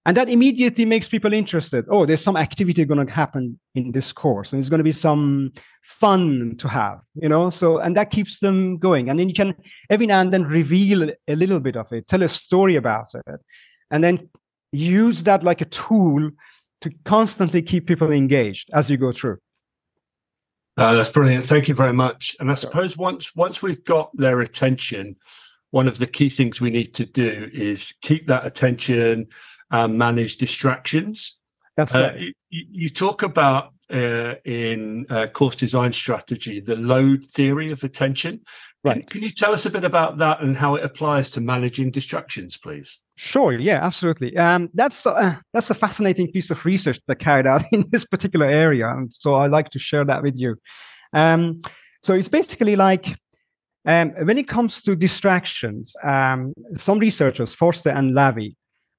And 0.07 0.15
that 0.17 0.29
immediately 0.29 0.85
makes 0.85 1.07
people 1.07 1.33
interested. 1.33 1.85
Oh, 1.89 2.05
there's 2.05 2.21
some 2.21 2.37
activity 2.37 2.85
going 2.85 3.05
to 3.05 3.11
happen 3.11 3.59
in 3.73 3.91
this 3.91 4.13
course, 4.13 4.53
and 4.53 4.59
it's 4.59 4.69
going 4.69 4.79
to 4.79 4.83
be 4.83 4.91
some 4.91 5.51
fun 5.83 6.55
to 6.59 6.67
have, 6.67 6.99
you 7.15 7.27
know. 7.27 7.49
So, 7.49 7.79
and 7.79 7.97
that 7.97 8.11
keeps 8.11 8.39
them 8.39 8.77
going. 8.77 9.09
And 9.09 9.19
then 9.19 9.29
you 9.29 9.33
can 9.33 9.55
every 9.89 10.05
now 10.05 10.21
and 10.21 10.31
then 10.31 10.43
reveal 10.43 11.09
a 11.27 11.35
little 11.35 11.59
bit 11.59 11.75
of 11.75 11.91
it, 11.91 12.07
tell 12.07 12.21
a 12.21 12.27
story 12.27 12.75
about 12.75 13.07
it, 13.15 13.41
and 13.89 14.03
then 14.03 14.29
use 14.71 15.23
that 15.23 15.43
like 15.43 15.61
a 15.61 15.65
tool 15.65 16.29
to 16.81 16.91
constantly 17.05 17.63
keep 17.63 17.87
people 17.87 18.11
engaged 18.11 18.69
as 18.73 18.91
you 18.91 18.97
go 18.97 19.11
through. 19.11 19.39
Uh, 20.77 20.93
that's 20.93 21.09
brilliant. 21.09 21.45
Thank 21.45 21.67
you 21.67 21.73
very 21.73 21.93
much. 21.93 22.35
And 22.39 22.51
I 22.51 22.55
suppose 22.55 22.95
once 22.95 23.35
once 23.35 23.63
we've 23.63 23.83
got 23.83 24.15
their 24.15 24.41
attention, 24.41 25.15
one 25.71 25.87
of 25.87 25.97
the 25.97 26.07
key 26.07 26.29
things 26.29 26.61
we 26.61 26.69
need 26.69 26.93
to 26.95 27.05
do 27.05 27.49
is 27.53 27.93
keep 28.01 28.27
that 28.27 28.45
attention 28.45 29.27
and 29.75 29.97
manage 29.97 30.37
distractions. 30.37 31.39
That's 31.77 31.93
uh, 31.93 31.97
right. 31.97 32.15
Uh, 32.15 32.31
you, 32.49 32.65
you, 32.71 32.89
talk 32.89 33.23
about 33.23 33.73
uh, 33.91 34.35
in 34.45 35.05
uh, 35.09 35.27
course 35.27 35.55
design 35.55 35.91
strategy 35.91 36.59
the 36.61 36.77
load 36.77 37.25
theory 37.25 37.71
of 37.71 37.83
attention. 37.83 38.41
Right. 38.83 39.07
Can, 39.07 39.19
can 39.19 39.23
you 39.23 39.31
tell 39.31 39.51
us 39.51 39.65
a 39.65 39.69
bit 39.69 39.83
about 39.83 40.17
that 40.19 40.41
and 40.41 40.55
how 40.55 40.75
it 40.75 40.85
applies 40.85 41.29
to 41.31 41.41
managing 41.41 41.91
distractions, 41.91 42.57
please? 42.57 43.01
Sure. 43.15 43.51
Yeah, 43.53 43.79
absolutely. 43.83 44.37
Um, 44.37 44.69
that's 44.73 45.05
uh, 45.05 45.35
that's 45.53 45.69
a 45.69 45.75
fascinating 45.75 46.31
piece 46.31 46.49
of 46.49 46.63
research 46.63 46.99
that 47.07 47.17
carried 47.17 47.47
out 47.47 47.63
in 47.71 47.85
this 47.91 48.05
particular 48.05 48.45
area, 48.45 48.89
and 48.89 49.11
so 49.11 49.35
I'd 49.35 49.51
like 49.51 49.69
to 49.69 49.79
share 49.79 50.05
that 50.05 50.23
with 50.23 50.35
you. 50.37 50.55
Um, 51.13 51.59
so 52.03 52.13
it's 52.13 52.27
basically 52.29 52.75
like 52.75 53.17
um, 53.85 54.11
when 54.23 54.37
it 54.37 54.47
comes 54.47 54.81
to 54.83 54.95
distractions, 54.95 55.95
um, 56.03 56.53
some 56.75 56.99
researchers, 56.99 57.53
Forster 57.53 57.89
and 57.89 58.15
Lavie, 58.15 58.55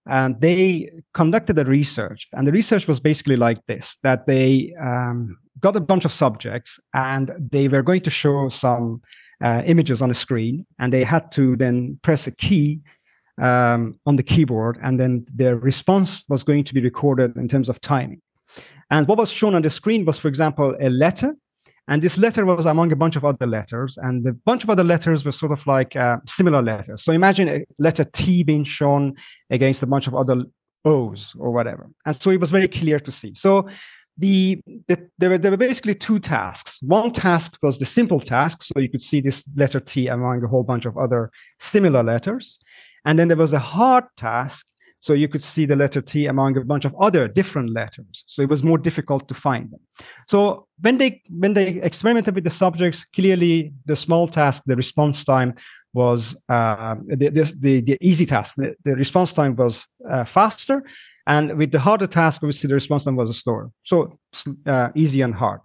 and 0.07 0.41
they 0.41 0.91
conducted 1.15 1.59
a 1.59 1.65
research, 1.65 2.29
and 2.33 2.47
the 2.47 2.53
research 2.53 2.87
was 2.89 3.01
basically 3.01 3.37
like 3.37 3.65
this: 3.67 3.99
that 4.03 4.27
they 4.27 4.75
um, 4.83 5.39
got 5.61 5.77
a 5.77 5.81
bunch 5.81 6.05
of 6.05 6.13
subjects, 6.13 6.79
and 6.95 7.33
they 7.51 7.69
were 7.69 7.83
going 7.83 8.03
to 8.03 8.11
show 8.11 8.49
some 8.49 9.03
uh, 9.43 9.63
images 9.67 10.03
on 10.03 10.11
a 10.11 10.15
screen, 10.15 10.67
and 10.79 10.93
they 10.93 11.05
had 11.05 11.31
to 11.33 11.57
then 11.57 11.99
press 12.03 12.27
a 12.27 12.31
key 12.31 12.81
um, 13.41 13.99
on 14.07 14.17
the 14.17 14.23
keyboard, 14.23 14.79
and 14.83 14.99
then 14.99 15.27
their 15.35 15.57
response 15.57 16.25
was 16.29 16.45
going 16.45 16.65
to 16.65 16.75
be 16.75 16.81
recorded 16.81 17.37
in 17.37 17.49
terms 17.49 17.69
of 17.69 17.81
timing. 17.81 18.21
And 18.91 19.09
what 19.09 19.19
was 19.19 19.31
shown 19.31 19.55
on 19.55 19.63
the 19.63 19.71
screen 19.71 20.05
was, 20.05 20.19
for 20.19 20.29
example, 20.29 20.77
a 20.81 20.89
letter. 20.89 21.35
And 21.89 22.03
this 22.03 22.19
letter 22.19 22.45
was 22.45 22.67
among 22.67 22.91
a 22.93 22.97
bunch 22.97 23.17
of 23.17 23.25
other 23.25 23.47
letters, 23.47 23.97
and 24.03 24.25
the 24.25 24.33
bunch 24.33 24.65
of 24.65 24.71
other 24.71 24.85
letters 24.85 25.25
were 25.25 25.33
sort 25.33 25.53
of 25.53 25.65
like 25.67 25.95
uh, 25.95 26.19
similar 26.27 26.63
letters. 26.63 27.05
So 27.05 27.13
imagine 27.13 27.49
a 27.49 27.65
letter 27.79 28.05
T 28.05 28.43
being 28.43 28.65
shown 28.65 29.15
against 29.51 29.83
a 29.83 29.87
bunch 29.87 30.07
of 30.09 30.15
other 30.15 30.45
O's 30.85 31.35
or 31.39 31.53
whatever. 31.53 31.89
And 32.05 32.17
so 32.17 32.31
it 32.31 32.41
was 32.41 32.51
very 32.51 32.69
clear 32.69 32.99
to 33.01 33.13
see. 33.13 33.35
So 33.35 33.69
the, 34.19 34.61
the, 34.89 35.09
there, 35.19 35.31
were, 35.31 35.39
there 35.39 35.51
were 35.51 35.57
basically 35.57 35.95
two 35.95 36.19
tasks. 36.19 36.81
One 36.83 37.13
task 37.13 37.57
was 37.63 37.79
the 37.79 37.85
simple 37.85 38.19
task, 38.19 38.63
so 38.63 38.81
you 38.81 38.89
could 38.89 39.03
see 39.03 39.21
this 39.21 39.49
letter 39.57 39.79
T 39.79 40.09
among 40.09 40.43
a 40.43 40.49
whole 40.49 40.63
bunch 40.65 40.87
of 40.87 40.97
other 40.97 41.31
similar 41.59 42.03
letters. 42.03 42.59
And 43.05 43.19
then 43.19 43.29
there 43.29 43.37
was 43.37 43.53
a 43.53 43.59
hard 43.59 44.05
task. 44.17 44.67
So 45.07 45.13
you 45.13 45.29
could 45.29 45.43
see 45.43 45.67
the 45.67 45.77
letter 45.77 46.03
T 46.03 46.27
among 46.27 46.57
a 46.57 46.65
bunch 46.65 46.85
of 46.85 46.93
other 47.01 47.29
different 47.29 47.71
letters. 47.73 48.25
So 48.27 48.43
it 48.43 48.49
was 48.49 48.65
more 48.65 48.77
difficult 48.77 49.29
to 49.29 49.35
find 49.35 49.71
them. 49.71 49.79
So 50.27 50.67
when 50.81 50.99
they 50.99 51.23
when 51.31 51.55
they 51.55 51.69
experimented 51.91 52.35
with 52.35 52.43
the 52.43 52.51
subjects, 52.51 53.05
clearly 53.05 53.73
the 53.85 53.95
small 53.95 54.27
task, 54.27 54.65
the 54.67 54.75
response 54.75 55.25
time 55.25 55.55
was 55.95 56.37
uh, 56.49 56.97
the, 57.07 57.29
the, 57.31 57.81
the 57.83 57.99
easy 58.01 58.27
task. 58.27 58.57
The, 58.57 58.75
the 58.85 58.97
response 58.97 59.33
time 59.33 59.55
was 59.55 59.87
uh, 60.11 60.25
faster, 60.25 60.83
and 61.29 61.57
with 61.57 61.71
the 61.71 61.79
harder 61.79 62.09
task, 62.09 62.43
obviously 62.43 62.67
the 62.67 62.75
response 62.75 63.05
time 63.05 63.15
was 63.15 63.39
slower. 63.39 63.71
So 63.85 64.19
uh, 64.67 64.89
easy 64.97 65.21
and 65.23 65.35
hard. 65.37 65.61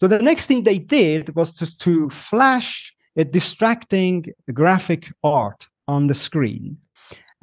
So 0.00 0.08
the 0.08 0.18
next 0.18 0.46
thing 0.46 0.64
they 0.64 0.80
did 0.80 1.36
was 1.36 1.52
to, 1.58 1.78
to 1.78 2.10
flash 2.10 2.92
a 3.16 3.24
distracting 3.24 4.34
graphic 4.52 5.04
art 5.22 5.68
on 5.86 6.08
the 6.08 6.14
screen. 6.14 6.78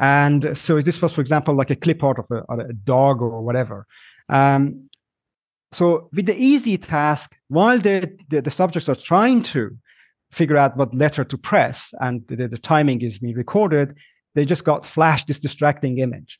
And 0.01 0.57
so 0.57 0.81
this 0.81 0.99
was, 0.99 1.13
for 1.13 1.21
example, 1.21 1.55
like 1.55 1.69
a 1.69 1.75
clip 1.75 2.03
art 2.03 2.17
of 2.17 2.25
a, 2.31 2.57
a 2.57 2.73
dog 2.73 3.21
or 3.21 3.41
whatever. 3.41 3.85
Um, 4.29 4.89
so 5.71 6.09
with 6.11 6.25
the 6.25 6.35
easy 6.35 6.77
task, 6.77 7.35
while 7.47 7.77
the, 7.77 8.11
the, 8.29 8.41
the, 8.41 8.51
subjects 8.51 8.89
are 8.89 8.95
trying 8.95 9.43
to 9.43 9.77
figure 10.31 10.57
out 10.57 10.75
what 10.75 10.93
letter 10.93 11.23
to 11.23 11.37
press 11.37 11.93
and 12.01 12.23
the, 12.27 12.47
the 12.47 12.57
timing 12.57 13.01
is 13.01 13.19
being 13.19 13.35
recorded, 13.35 13.95
they 14.33 14.43
just 14.43 14.65
got 14.65 14.85
flashed 14.85 15.27
this 15.27 15.39
distracting 15.39 15.99
image. 15.99 16.39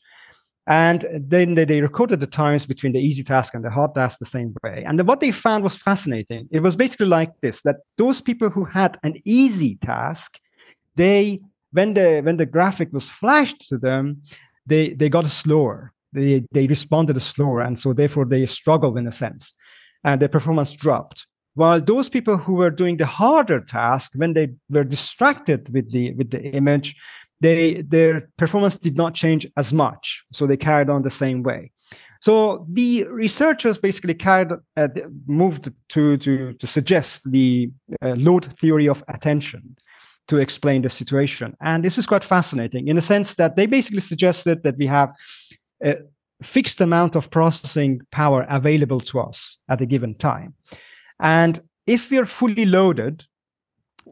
And 0.66 1.06
then 1.12 1.54
they, 1.54 1.64
they 1.64 1.80
recorded 1.82 2.20
the 2.20 2.26
times 2.26 2.66
between 2.66 2.92
the 2.92 3.00
easy 3.00 3.22
task 3.22 3.54
and 3.54 3.64
the 3.64 3.70
hard 3.70 3.94
task 3.94 4.18
the 4.18 4.24
same 4.24 4.54
way. 4.64 4.84
And 4.86 5.06
what 5.06 5.20
they 5.20 5.30
found 5.30 5.62
was 5.62 5.76
fascinating. 5.76 6.48
It 6.50 6.60
was 6.60 6.74
basically 6.74 7.06
like 7.06 7.30
this 7.42 7.62
that 7.62 7.76
those 7.96 8.20
people 8.20 8.50
who 8.50 8.64
had 8.64 8.98
an 9.02 9.14
easy 9.24 9.76
task, 9.76 10.38
they 10.96 11.40
when 11.72 11.94
the 11.94 12.20
when 12.22 12.36
the 12.36 12.46
graphic 12.46 12.92
was 12.92 13.08
flashed 13.08 13.68
to 13.68 13.78
them, 13.78 14.22
they 14.66 14.90
they 14.90 15.08
got 15.08 15.26
slower. 15.26 15.92
They 16.12 16.44
they 16.52 16.66
responded 16.66 17.20
slower, 17.20 17.60
and 17.60 17.78
so 17.78 17.92
therefore 17.92 18.26
they 18.26 18.46
struggled 18.46 18.98
in 18.98 19.06
a 19.06 19.12
sense, 19.12 19.54
and 20.04 20.20
their 20.20 20.28
performance 20.28 20.72
dropped. 20.72 21.26
While 21.54 21.82
those 21.82 22.08
people 22.08 22.38
who 22.38 22.54
were 22.54 22.70
doing 22.70 22.96
the 22.96 23.06
harder 23.06 23.60
task, 23.60 24.12
when 24.14 24.32
they 24.32 24.48
were 24.70 24.84
distracted 24.84 25.72
with 25.72 25.90
the 25.92 26.12
with 26.14 26.30
the 26.30 26.42
image, 26.42 26.96
they 27.40 27.82
their 27.82 28.28
performance 28.38 28.78
did 28.78 28.96
not 28.96 29.14
change 29.14 29.46
as 29.56 29.72
much, 29.72 30.22
so 30.32 30.46
they 30.46 30.56
carried 30.56 30.90
on 30.90 31.02
the 31.02 31.10
same 31.10 31.42
way. 31.42 31.70
So 32.20 32.66
the 32.70 33.04
researchers 33.04 33.78
basically 33.78 34.14
carried 34.14 34.52
uh, 34.76 34.88
moved 35.26 35.72
to 35.88 36.16
to 36.18 36.52
to 36.52 36.66
suggest 36.66 37.30
the 37.30 37.70
uh, 38.00 38.14
load 38.16 38.44
theory 38.44 38.88
of 38.88 39.02
attention, 39.08 39.76
to 40.28 40.38
explain 40.38 40.82
the 40.82 40.88
situation. 40.88 41.56
And 41.60 41.84
this 41.84 41.98
is 41.98 42.06
quite 42.06 42.24
fascinating 42.24 42.88
in 42.88 42.96
the 42.96 43.02
sense 43.02 43.34
that 43.34 43.56
they 43.56 43.66
basically 43.66 44.00
suggested 44.00 44.62
that 44.62 44.76
we 44.78 44.86
have 44.86 45.12
a 45.82 45.96
fixed 46.42 46.80
amount 46.80 47.16
of 47.16 47.30
processing 47.30 48.00
power 48.10 48.46
available 48.48 49.00
to 49.00 49.20
us 49.20 49.58
at 49.68 49.80
a 49.80 49.86
given 49.86 50.14
time. 50.14 50.54
And 51.20 51.60
if 51.86 52.10
we're 52.10 52.26
fully 52.26 52.64
loaded, 52.64 53.24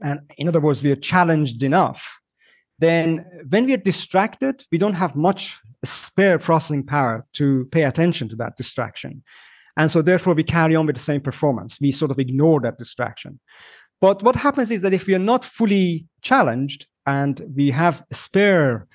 and 0.03 0.21
in 0.39 0.49
other 0.49 0.61
words, 0.61 0.83
we 0.83 0.91
are 0.91 0.97
challenged 0.97 1.63
enough, 1.63 2.21
then 2.79 3.25
when 3.49 3.67
we 3.67 3.75
are 3.75 3.79
distracted, 3.79 4.65
we 4.73 4.79
don't 4.79 4.95
have 4.95 5.15
much 5.15 5.59
spare 5.85 6.39
processing 6.39 6.85
power 6.85 7.27
to 7.35 7.69
pay 7.73 7.85
attention 7.85 8.29
to 8.29 8.37
that 8.37 8.57
distraction. 8.57 9.23
And 9.77 9.91
so 9.91 10.03
therefore 10.03 10.35
we 10.35 10.45
carry 10.45 10.77
on 10.77 10.87
with 10.87 10.97
the 10.97 11.03
same 11.03 11.21
performance. 11.21 11.79
We 11.81 11.93
sort 11.93 12.11
of 12.11 12.19
ignore 12.19 12.61
that 12.61 12.79
distraction. 12.79 13.41
But 14.01 14.23
what 14.23 14.37
happens 14.37 14.71
is 14.71 14.83
that 14.83 14.95
if 14.95 15.07
we 15.07 15.15
are 15.15 15.19
not 15.19 15.45
fully 15.45 16.07
challenged 16.23 16.87
and 17.07 17.41
we 17.55 17.71
have 17.71 18.03
spare 18.13 18.87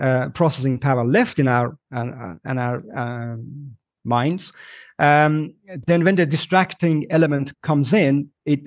uh, 0.00 0.30
processing 0.30 0.78
power 0.78 1.04
left 1.04 1.38
in 1.38 1.48
our 1.48 1.76
in 1.92 2.58
our 2.58 2.82
um, 2.96 3.76
minds, 4.04 4.52
um, 4.98 5.54
then 5.86 6.04
when 6.04 6.16
the 6.16 6.26
distracting 6.26 7.06
element 7.10 7.52
comes 7.62 7.92
in, 7.92 8.28
it 8.46 8.60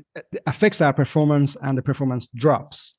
affects 0.45 0.81
our 0.81 0.93
performance 0.93 1.57
and 1.61 1.77
the 1.77 1.81
performance 1.81 2.27
drops. 2.35 2.93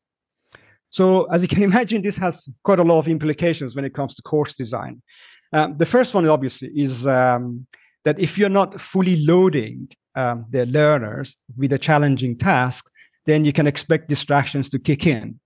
So 0.88 1.24
as 1.24 1.42
you 1.42 1.48
can 1.48 1.62
imagine, 1.70 2.02
this 2.02 2.16
has 2.16 2.48
quite 2.64 2.78
a 2.78 2.84
lot 2.84 2.98
of 2.98 3.08
implications 3.08 3.74
when 3.74 3.84
it 3.84 3.94
comes 3.94 4.14
to 4.16 4.22
course 4.22 4.56
design. 4.56 5.02
Um, 5.52 5.76
the 5.78 5.86
first 5.86 6.14
one, 6.14 6.26
obviously, 6.26 6.68
is 6.74 7.06
um, 7.06 7.66
that 8.04 8.18
if 8.18 8.36
you're 8.38 8.48
not 8.48 8.80
fully 8.80 9.16
loading 9.16 9.88
um, 10.16 10.46
the 10.50 10.66
learners 10.66 11.36
with 11.56 11.72
a 11.72 11.78
challenging 11.78 12.36
task, 12.36 12.88
then 13.26 13.44
you 13.44 13.52
can 13.52 13.66
expect 13.66 14.08
distractions 14.08 14.68
to 14.70 14.78
kick 14.78 15.06
in. 15.06 15.38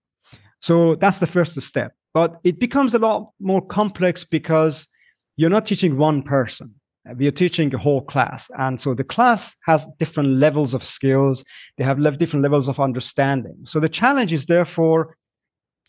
So 0.61 0.95
that's 0.97 1.19
the 1.19 1.27
first 1.27 1.61
step. 1.61 1.93
But 2.13 2.41
it 2.45 2.59
becomes 2.59 2.95
a 2.95 2.99
lot 2.99 3.31
more 3.41 3.65
complex 3.65 4.25
because 4.25 4.89
you're 5.37 5.51
not 5.51 5.67
teaching 5.67 5.97
one 5.97 6.23
person. 6.23 6.75
We 7.17 7.27
are 7.27 7.33
teaching 7.33 7.75
a 7.75 7.79
whole 7.79 8.03
class. 8.03 8.51
And 8.59 8.81
so 8.81 8.95
the 8.95 9.05
class 9.05 9.57
has 9.65 9.89
different 9.99 10.37
levels 10.37 10.75
of 10.75 10.85
skills. 10.85 11.45
They 11.79 11.85
have 11.85 11.99
different 12.19 12.43
levels 12.43 12.69
of 12.69 12.79
understanding. 12.79 13.57
So 13.65 13.81
the 13.81 13.89
challenge 13.89 14.33
is 14.33 14.47
therefore 14.47 15.17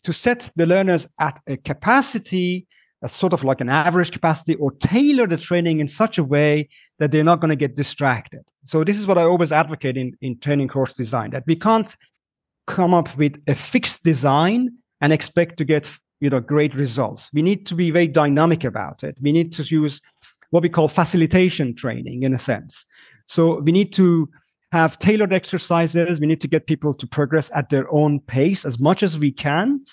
to 0.03 0.13
set 0.13 0.51
the 0.55 0.65
learners 0.65 1.07
at 1.19 1.39
a 1.47 1.57
capacity, 1.57 2.65
a 3.03 3.09
sort 3.09 3.33
of 3.33 3.43
like 3.43 3.61
an 3.61 3.69
average 3.69 4.11
capacity, 4.11 4.55
or 4.55 4.71
tailor 4.71 5.27
the 5.27 5.37
training 5.37 5.79
in 5.79 5.87
such 5.87 6.17
a 6.17 6.23
way 6.23 6.69
that 6.99 7.11
they're 7.11 7.23
not 7.23 7.41
going 7.41 7.49
to 7.49 7.55
get 7.55 7.75
distracted. 7.75 8.41
So 8.63 8.83
this 8.83 8.97
is 8.97 9.07
what 9.07 9.17
I 9.17 9.23
always 9.23 9.51
advocate 9.51 9.97
in, 9.97 10.15
in 10.21 10.39
training 10.39 10.67
course 10.67 10.93
design, 10.93 11.31
that 11.31 11.43
we 11.47 11.55
can't 11.55 11.95
come 12.67 12.93
up 12.93 13.15
with 13.17 13.41
a 13.47 13.55
fixed 13.55 14.03
design 14.03 14.77
and 15.01 15.11
expect 15.11 15.57
to 15.57 15.65
get 15.65 15.91
you 16.19 16.29
know 16.29 16.39
great 16.39 16.73
results. 16.75 17.29
We 17.33 17.41
need 17.41 17.65
to 17.67 17.75
be 17.75 17.91
very 17.91 18.07
dynamic 18.07 18.63
about 18.63 19.03
it. 19.03 19.17
We 19.21 19.31
need 19.31 19.51
to 19.53 19.63
use 19.63 20.01
what 20.51 20.63
we 20.63 20.69
call 20.69 20.87
facilitation 20.87 21.75
training 21.75 22.23
in 22.23 22.33
a 22.33 22.37
sense. 22.37 22.85
So 23.25 23.59
we 23.59 23.71
need 23.71 23.93
to 23.93 24.29
have 24.71 24.99
tailored 24.99 25.33
exercises. 25.33 26.19
We 26.19 26.27
need 26.27 26.41
to 26.41 26.47
get 26.47 26.67
people 26.67 26.93
to 26.93 27.07
progress 27.07 27.51
at 27.53 27.69
their 27.69 27.91
own 27.91 28.19
pace 28.19 28.63
as 28.65 28.79
much 28.79 29.03
as 29.03 29.17
we 29.17 29.31
can 29.31 29.83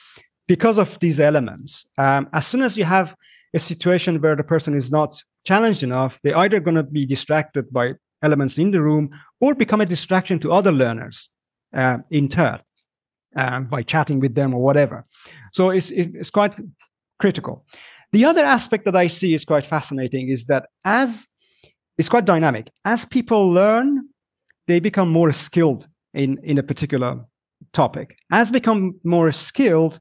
because 0.46 0.78
of 0.78 0.98
these 1.00 1.20
elements. 1.20 1.87
Um, 1.96 2.28
as 2.33 2.46
soon 2.46 2.62
as 2.62 2.76
you 2.76 2.85
have 2.85 3.14
a 3.54 3.59
situation 3.59 4.20
where 4.20 4.37
the 4.37 4.44
person 4.44 4.74
is 4.74 4.90
not 4.90 5.22
challenged 5.44 5.83
enough, 5.83 6.18
they're 6.22 6.37
either 6.37 6.61
going 6.61 6.76
to 6.76 6.83
be 6.83 7.07
distracted 7.07 7.72
by 7.72 7.94
elements 8.22 8.59
in 8.59 8.70
the 8.70 8.81
room 8.81 9.11
or 9.40 9.54
become 9.54 9.81
a 9.81 9.87
distraction 9.87 10.38
to 10.40 10.52
other 10.52 10.72
learners 10.72 11.31
uh, 11.74 11.98
in 12.11 12.28
turn 12.28 12.61
um, 13.37 13.66
by 13.66 13.83
chatting 13.83 14.20
with 14.20 14.35
them 14.35 14.54
or 14.54 14.61
whatever. 14.61 15.07
So 15.52 15.70
it's, 15.70 15.90
it's 15.90 16.31
quite 16.31 16.57
critical. 17.20 17.64
The 18.12 18.24
other 18.24 18.44
aspect 18.44 18.85
that 18.87 18.96
I 18.96 19.07
see 19.07 19.35
is 19.35 19.44
quite 19.44 19.66
fascinating 19.66 20.28
is 20.28 20.46
that 20.46 20.66
as 20.85 21.26
it's 21.98 22.09
quite 22.09 22.24
dynamic, 22.24 22.70
as 22.85 23.04
people 23.04 23.50
learn, 23.50 24.09
they 24.66 24.81
become 24.81 25.11
more 25.11 25.33
skilled 25.33 25.87
in, 26.14 26.38
in 26.42 26.59
a 26.59 26.62
particular 26.62 27.24
topic. 27.72 28.16
As 28.31 28.50
become 28.50 28.98
more 29.04 29.33
skilled, 29.33 29.98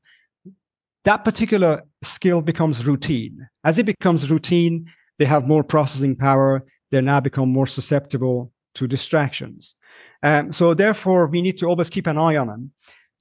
that 1.04 1.26
particular 1.26 1.84
skill 2.04 2.42
becomes 2.42 2.86
routine. 2.86 3.48
As 3.64 3.80
it 3.80 3.86
becomes 3.86 4.30
routine, 4.30 4.86
they 5.20 5.26
have 5.26 5.48
more 5.48 5.64
processing 5.64 6.16
power. 6.16 6.64
They 6.92 7.02
now 7.02 7.20
become 7.20 7.50
more 7.50 7.68
susceptible 7.68 8.52
to 8.76 8.88
distractions. 8.88 9.76
Um, 10.24 10.54
so 10.54 10.74
therefore, 10.74 11.28
we 11.28 11.42
need 11.42 11.58
to 11.60 11.66
always 11.66 11.90
keep 11.90 12.08
an 12.08 12.18
eye 12.18 12.38
on 12.38 12.48
them 12.48 12.72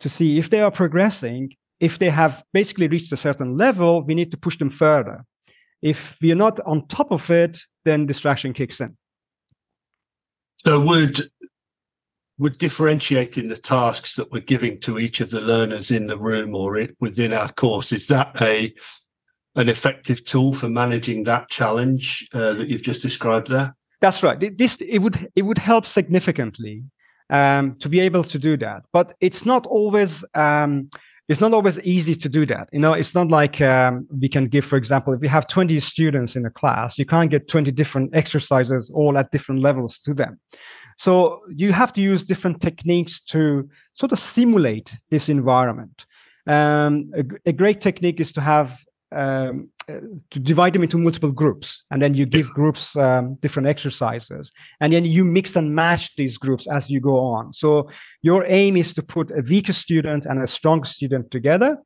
to 0.00 0.08
see 0.08 0.38
if 0.38 0.50
they 0.50 0.60
are 0.60 0.70
progressing. 0.70 1.54
If 1.80 1.98
they 1.98 2.10
have 2.10 2.44
basically 2.52 2.88
reached 2.88 3.12
a 3.12 3.16
certain 3.16 3.56
level, 3.56 4.02
we 4.02 4.14
need 4.14 4.30
to 4.30 4.36
push 4.36 4.58
them 4.58 4.70
further. 4.70 5.24
If 5.82 6.16
we 6.20 6.32
are 6.32 6.36
not 6.36 6.60
on 6.60 6.86
top 6.88 7.10
of 7.10 7.30
it, 7.30 7.58
then 7.84 8.06
distraction 8.06 8.52
kicks 8.52 8.80
in. 8.80 8.96
So 10.56 10.80
would 10.80 11.20
would 12.38 12.58
differentiating 12.58 13.48
the 13.48 13.56
tasks 13.56 14.16
that 14.16 14.30
we're 14.30 14.40
giving 14.40 14.78
to 14.80 14.98
each 14.98 15.20
of 15.20 15.30
the 15.30 15.40
learners 15.40 15.90
in 15.90 16.06
the 16.06 16.18
room 16.18 16.54
or 16.54 16.86
within 17.00 17.32
our 17.32 17.50
course 17.52 17.92
is 17.92 18.08
that 18.08 18.36
a 18.42 18.74
an 19.56 19.68
effective 19.68 20.24
tool 20.24 20.54
for 20.54 20.68
managing 20.68 21.24
that 21.24 21.48
challenge 21.48 22.28
uh, 22.32 22.52
that 22.54 22.68
you've 22.68 22.82
just 22.82 23.02
described 23.02 23.48
there 23.48 23.74
that's 24.00 24.22
right 24.22 24.56
this 24.58 24.76
it 24.80 24.98
would 24.98 25.28
it 25.34 25.42
would 25.42 25.58
help 25.58 25.84
significantly 25.86 26.82
um, 27.30 27.74
to 27.76 27.88
be 27.88 27.98
able 27.98 28.22
to 28.22 28.38
do 28.38 28.56
that 28.56 28.82
but 28.92 29.12
it's 29.20 29.44
not 29.44 29.66
always 29.66 30.24
um, 30.34 30.88
it's 31.28 31.40
not 31.40 31.52
always 31.52 31.80
easy 31.80 32.14
to 32.14 32.28
do 32.28 32.46
that. 32.46 32.68
You 32.72 32.78
know, 32.78 32.92
it's 32.92 33.14
not 33.14 33.28
like 33.28 33.60
um, 33.60 34.06
we 34.20 34.28
can 34.28 34.46
give, 34.46 34.64
for 34.64 34.76
example, 34.76 35.12
if 35.12 35.20
we 35.20 35.26
have 35.26 35.48
20 35.48 35.78
students 35.80 36.36
in 36.36 36.46
a 36.46 36.50
class, 36.50 36.98
you 36.98 37.04
can't 37.04 37.30
get 37.30 37.48
20 37.48 37.72
different 37.72 38.14
exercises 38.14 38.90
all 38.94 39.18
at 39.18 39.32
different 39.32 39.60
levels 39.60 40.00
to 40.02 40.14
them. 40.14 40.38
So 40.96 41.40
you 41.54 41.72
have 41.72 41.92
to 41.94 42.00
use 42.00 42.24
different 42.24 42.60
techniques 42.60 43.20
to 43.22 43.68
sort 43.94 44.12
of 44.12 44.20
simulate 44.20 44.96
this 45.10 45.28
environment. 45.28 46.06
Um, 46.46 47.10
a, 47.16 47.50
a, 47.50 47.52
great 47.52 47.80
technique 47.80 48.20
is 48.20 48.30
to 48.34 48.40
have 48.40 48.78
um, 49.12 49.70
uh, 49.88 50.00
to 50.30 50.40
divide 50.40 50.72
them 50.72 50.82
into 50.82 50.98
multiple 50.98 51.32
groups 51.32 51.84
and 51.90 52.02
then 52.02 52.14
you 52.14 52.26
give 52.26 52.48
groups 52.50 52.96
um, 52.96 53.34
different 53.40 53.68
exercises 53.68 54.52
and 54.80 54.92
then 54.92 55.04
you 55.04 55.24
mix 55.24 55.54
and 55.54 55.74
match 55.74 56.14
these 56.16 56.38
groups 56.38 56.66
as 56.68 56.90
you 56.90 57.00
go 57.00 57.18
on. 57.18 57.52
So 57.52 57.88
your 58.22 58.44
aim 58.46 58.76
is 58.76 58.94
to 58.94 59.02
put 59.02 59.30
a 59.30 59.42
weaker 59.42 59.72
student 59.72 60.26
and 60.26 60.42
a 60.42 60.46
strong 60.46 60.84
student 60.84 61.30
together 61.30 61.78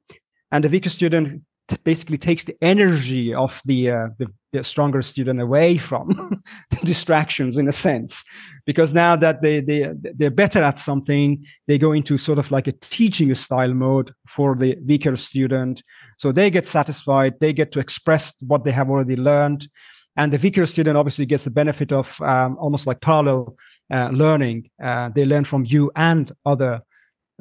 and 0.51 0.65
the 0.65 0.69
weaker 0.69 0.89
student 0.91 1.43
basically 1.85 2.19
takes 2.19 2.45
the 2.45 2.57
energy 2.63 3.35
of 3.35 3.61
the, 3.65 3.91
uh, 3.91 4.09
the, 4.19 4.27
the 4.53 4.65
stronger 4.65 5.03
student 5.03 5.41
away 5.41 5.77
from 5.77 6.43
the 6.71 6.77
distractions 6.85 7.59
in 7.59 7.69
a 7.69 7.73
sense. 7.73 8.25
Because 8.67 8.93
now 8.93 9.17
that 9.17 9.43
they 9.43 9.61
they 9.61 9.93
they're 10.17 10.31
better 10.31 10.63
at 10.63 10.79
something 10.79 11.45
they 11.67 11.79
go 11.79 11.93
into 11.93 12.19
sort 12.19 12.39
of 12.39 12.51
like 12.51 12.67
a 12.67 12.73
teaching 12.73 13.33
style 13.35 13.75
mode 13.75 14.13
for 14.27 14.57
the 14.57 14.77
weaker 14.87 15.17
student. 15.17 15.83
So 16.17 16.33
they 16.33 16.51
get 16.51 16.67
satisfied 16.67 17.35
they 17.41 17.53
get 17.53 17.73
to 17.73 17.81
express 17.81 18.35
what 18.47 18.65
they 18.65 18.73
have 18.73 18.91
already 18.91 19.17
learned. 19.17 19.69
And 20.17 20.33
the 20.33 20.39
weaker 20.39 20.67
student 20.67 20.97
obviously 20.97 21.27
gets 21.27 21.45
the 21.45 21.51
benefit 21.51 21.93
of 21.93 22.21
um, 22.21 22.57
almost 22.59 22.87
like 22.87 23.01
parallel 23.01 23.57
uh, 23.91 24.11
learning. 24.13 24.71
Uh, 24.83 25.09
they 25.09 25.25
learn 25.25 25.45
from 25.45 25.65
you 25.65 25.91
and 25.95 26.33
other 26.45 26.83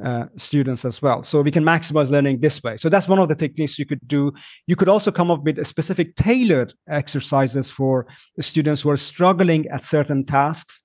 uh, 0.03 0.25
students 0.37 0.85
as 0.85 1.01
well. 1.01 1.23
So 1.23 1.41
we 1.41 1.51
can 1.51 1.63
maximize 1.63 2.11
learning 2.11 2.39
this 2.39 2.61
way. 2.63 2.77
So 2.77 2.89
that's 2.89 3.07
one 3.07 3.19
of 3.19 3.27
the 3.27 3.35
techniques 3.35 3.77
you 3.77 3.85
could 3.85 4.05
do. 4.07 4.31
You 4.67 4.75
could 4.75 4.89
also 4.89 5.11
come 5.11 5.31
up 5.31 5.43
with 5.43 5.65
specific 5.65 6.15
tailored 6.15 6.73
exercises 6.89 7.69
for 7.69 8.07
students 8.39 8.81
who 8.81 8.89
are 8.89 8.97
struggling 8.97 9.67
at 9.67 9.83
certain 9.83 10.25
tasks 10.25 10.83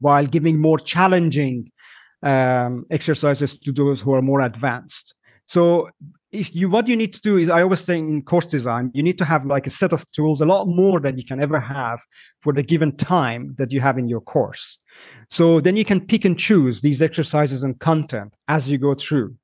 while 0.00 0.26
giving 0.26 0.60
more 0.60 0.78
challenging 0.78 1.70
um, 2.22 2.84
exercises 2.90 3.58
to 3.58 3.72
those 3.72 4.00
who 4.00 4.12
are 4.14 4.22
more 4.22 4.40
advanced. 4.40 5.14
So 5.46 5.88
if 6.32 6.54
you 6.54 6.70
what 6.70 6.88
you 6.88 6.96
need 6.96 7.12
to 7.12 7.20
do 7.20 7.36
is 7.36 7.50
I 7.50 7.62
always 7.62 7.80
say 7.80 7.98
in 7.98 8.22
course 8.22 8.46
design, 8.46 8.90
you 8.94 9.02
need 9.02 9.18
to 9.18 9.24
have 9.24 9.44
like 9.44 9.66
a 9.66 9.70
set 9.70 9.92
of 9.92 10.10
tools, 10.12 10.40
a 10.40 10.46
lot 10.46 10.66
more 10.66 10.98
than 10.98 11.18
you 11.18 11.24
can 11.24 11.42
ever 11.42 11.60
have 11.60 12.00
for 12.40 12.54
the 12.54 12.62
given 12.62 12.96
time 12.96 13.54
that 13.58 13.70
you 13.70 13.80
have 13.80 13.98
in 13.98 14.08
your 14.08 14.22
course. 14.22 14.78
So 15.28 15.60
then 15.60 15.76
you 15.76 15.84
can 15.84 16.00
pick 16.00 16.24
and 16.24 16.38
choose 16.38 16.80
these 16.80 17.02
exercises 17.02 17.62
and 17.64 17.78
content 17.78 18.34
as 18.48 18.70
you 18.70 18.78
go 18.78 18.94
through. 18.94 19.36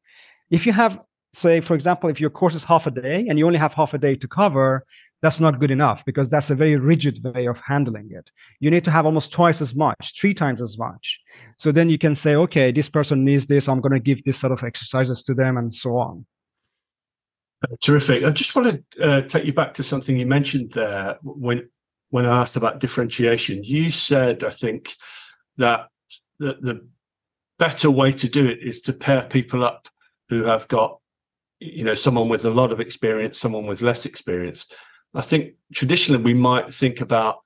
If 0.51 0.65
you 0.65 0.73
have, 0.73 0.99
say, 1.35 1.61
for 1.61 1.75
example, 1.75 2.09
if 2.09 2.23
your 2.23 2.31
course 2.31 2.55
is 2.55 2.65
half 2.65 2.87
a 2.87 2.91
day 2.91 3.27
and 3.29 3.39
you 3.39 3.47
only 3.47 3.59
have 3.59 3.75
half 3.75 3.93
a 3.93 3.99
day 3.99 4.17
to 4.17 4.27
cover, 4.27 4.87
that's 5.21 5.41
not 5.41 5.61
good 5.61 5.71
enough 5.71 6.03
because 6.07 6.31
that's 6.31 6.49
a 6.49 6.55
very 6.55 6.77
rigid 6.77 7.23
way 7.23 7.47
of 7.47 7.61
handling 7.63 8.09
it. 8.13 8.31
You 8.61 8.71
need 8.71 8.85
to 8.85 8.91
have 8.91 9.05
almost 9.05 9.31
twice 9.31 9.61
as 9.61 9.75
much, 9.75 10.19
three 10.19 10.33
times 10.33 10.63
as 10.63 10.79
much. 10.79 11.21
So 11.59 11.71
then 11.71 11.91
you 11.91 11.99
can 11.99 12.15
say, 12.15 12.35
okay, 12.35 12.73
this 12.73 12.89
person 12.89 13.27
needs 13.27 13.47
this. 13.47 13.69
I'm 13.69 13.83
going 13.83 13.93
to 13.93 14.01
give 14.01 14.25
this 14.25 14.39
sort 14.39 14.53
of 14.53 14.63
exercises 14.63 15.23
to 15.25 15.35
them 15.35 15.59
and 15.59 15.75
so 15.75 15.99
on. 15.99 16.25
Terrific. 17.81 18.25
I 18.25 18.31
just 18.31 18.55
want 18.55 18.85
to 18.93 19.03
uh, 19.03 19.21
take 19.23 19.45
you 19.45 19.53
back 19.53 19.75
to 19.75 19.83
something 19.83 20.17
you 20.17 20.27
mentioned 20.27 20.73
there 20.73 21.19
when 21.23 21.69
when 22.11 22.25
I 22.25 22.41
asked 22.41 22.57
about 22.57 22.81
differentiation. 22.81 23.65
You 23.65 23.91
said, 23.91 24.45
I 24.45 24.51
think, 24.51 24.95
that 25.57 25.89
the, 26.39 26.57
the 26.61 26.89
better 27.59 27.91
way 27.91 28.13
to 28.13 28.29
do 28.29 28.47
it 28.47 28.61
is 28.63 28.81
to 28.83 28.93
pair 28.93 29.25
people 29.25 29.65
up 29.65 29.89
who 30.29 30.45
have 30.45 30.69
got, 30.69 31.01
you 31.59 31.85
know, 31.85 31.95
someone 31.95 32.29
with 32.29 32.45
a 32.45 32.51
lot 32.51 32.73
of 32.73 32.81
experience, 32.81 33.39
someone 33.39 33.67
with 33.67 33.83
less 33.83 34.07
experience. 34.07 34.71
I 35.15 35.21
think 35.21 35.55
traditionally 35.75 36.23
we 36.23 36.35
might 36.35 36.73
think 36.73 37.01
about 37.01 37.41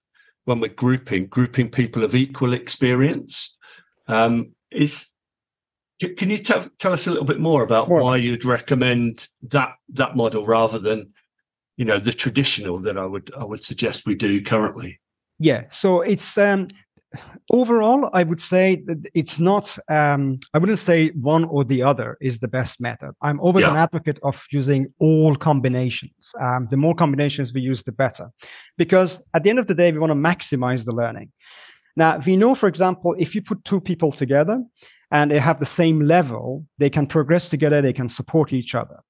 when 0.44 0.60
we're 0.60 0.68
grouping, 0.68 1.26
grouping 1.26 1.70
people 1.70 2.04
of 2.04 2.14
equal 2.14 2.52
experience. 2.52 3.56
Um, 4.08 4.52
is 4.70 5.08
can 5.98 6.30
you 6.30 6.38
tell 6.38 6.68
tell 6.78 6.92
us 6.92 7.06
a 7.06 7.10
little 7.10 7.24
bit 7.24 7.40
more 7.40 7.62
about 7.62 7.88
why 7.88 8.16
you'd 8.16 8.44
recommend 8.44 9.28
that 9.42 9.74
that 9.90 10.16
model 10.16 10.46
rather 10.46 10.78
than 10.78 11.12
you 11.76 11.84
know 11.84 11.98
the 11.98 12.12
traditional 12.12 12.78
that 12.80 12.98
I 12.98 13.06
would 13.06 13.30
I 13.38 13.44
would 13.44 13.62
suggest 13.62 14.06
we 14.06 14.14
do 14.14 14.42
currently. 14.42 15.00
Yeah, 15.38 15.64
so 15.70 16.00
it's 16.00 16.38
um, 16.38 16.68
overall 17.50 18.10
I 18.12 18.22
would 18.22 18.40
say 18.40 18.82
that 18.86 19.10
it's 19.14 19.38
not. 19.38 19.78
Um, 19.88 20.40
I 20.54 20.58
wouldn't 20.58 20.78
say 20.78 21.10
one 21.10 21.44
or 21.44 21.64
the 21.64 21.82
other 21.82 22.16
is 22.20 22.38
the 22.38 22.48
best 22.48 22.80
method. 22.80 23.12
I'm 23.22 23.40
always 23.40 23.64
yeah. 23.64 23.72
an 23.72 23.76
advocate 23.78 24.18
of 24.22 24.44
using 24.50 24.92
all 24.98 25.36
combinations. 25.36 26.32
Um, 26.40 26.68
the 26.70 26.76
more 26.76 26.94
combinations 26.94 27.52
we 27.52 27.60
use, 27.60 27.82
the 27.82 27.92
better, 27.92 28.30
because 28.76 29.22
at 29.34 29.42
the 29.42 29.50
end 29.50 29.58
of 29.58 29.66
the 29.66 29.74
day, 29.74 29.92
we 29.92 29.98
want 29.98 30.10
to 30.10 30.14
maximize 30.14 30.84
the 30.84 30.92
learning. 30.92 31.30
Now 31.96 32.20
we 32.24 32.36
know, 32.36 32.54
for 32.54 32.68
example, 32.68 33.14
if 33.18 33.34
you 33.34 33.42
put 33.42 33.64
two 33.64 33.80
people 33.80 34.12
together 34.12 34.62
and 35.12 35.30
they 35.30 35.38
have 35.38 35.60
the 35.60 35.66
same 35.66 36.00
level, 36.00 36.66
they 36.78 36.90
can 36.90 37.06
progress 37.06 37.48
together, 37.48 37.80
they 37.80 37.92
can 37.92 38.08
support 38.08 38.52
each 38.52 38.74
other. 38.74 39.00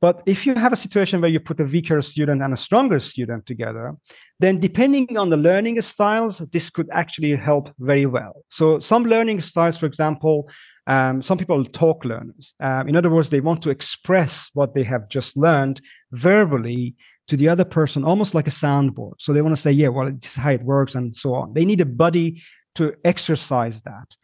But 0.00 0.22
if 0.26 0.46
you 0.46 0.54
have 0.54 0.72
a 0.72 0.76
situation 0.76 1.20
where 1.20 1.30
you 1.30 1.40
put 1.40 1.58
a 1.58 1.64
weaker 1.64 2.00
student 2.02 2.40
and 2.40 2.52
a 2.52 2.56
stronger 2.56 3.00
student 3.00 3.46
together, 3.46 3.96
then 4.38 4.60
depending 4.60 5.18
on 5.18 5.28
the 5.28 5.36
learning 5.36 5.80
styles, 5.80 6.38
this 6.52 6.70
could 6.70 6.88
actually 6.92 7.34
help 7.34 7.70
very 7.80 8.06
well. 8.06 8.44
So 8.48 8.78
some 8.78 9.02
learning 9.02 9.40
styles, 9.40 9.76
for 9.76 9.86
example, 9.86 10.48
um, 10.86 11.20
some 11.20 11.36
people 11.36 11.64
talk 11.64 12.04
learners. 12.04 12.54
Um, 12.60 12.88
in 12.88 12.94
other 12.94 13.10
words, 13.10 13.30
they 13.30 13.40
want 13.40 13.60
to 13.62 13.70
express 13.70 14.50
what 14.54 14.72
they 14.72 14.84
have 14.84 15.08
just 15.08 15.36
learned 15.36 15.80
verbally 16.12 16.94
to 17.26 17.36
the 17.36 17.48
other 17.48 17.64
person, 17.64 18.04
almost 18.04 18.34
like 18.34 18.46
a 18.46 18.50
soundboard. 18.50 19.14
So 19.18 19.32
they 19.32 19.42
want 19.42 19.56
to 19.56 19.60
say, 19.60 19.72
yeah, 19.72 19.88
well, 19.88 20.12
this 20.12 20.30
is 20.30 20.36
how 20.36 20.50
it 20.50 20.62
works 20.62 20.94
and 20.94 21.16
so 21.16 21.34
on. 21.34 21.54
They 21.54 21.64
need 21.64 21.80
a 21.80 21.86
buddy 21.86 22.40
to 22.76 22.94
exercise 23.04 23.82
that. 23.82 24.16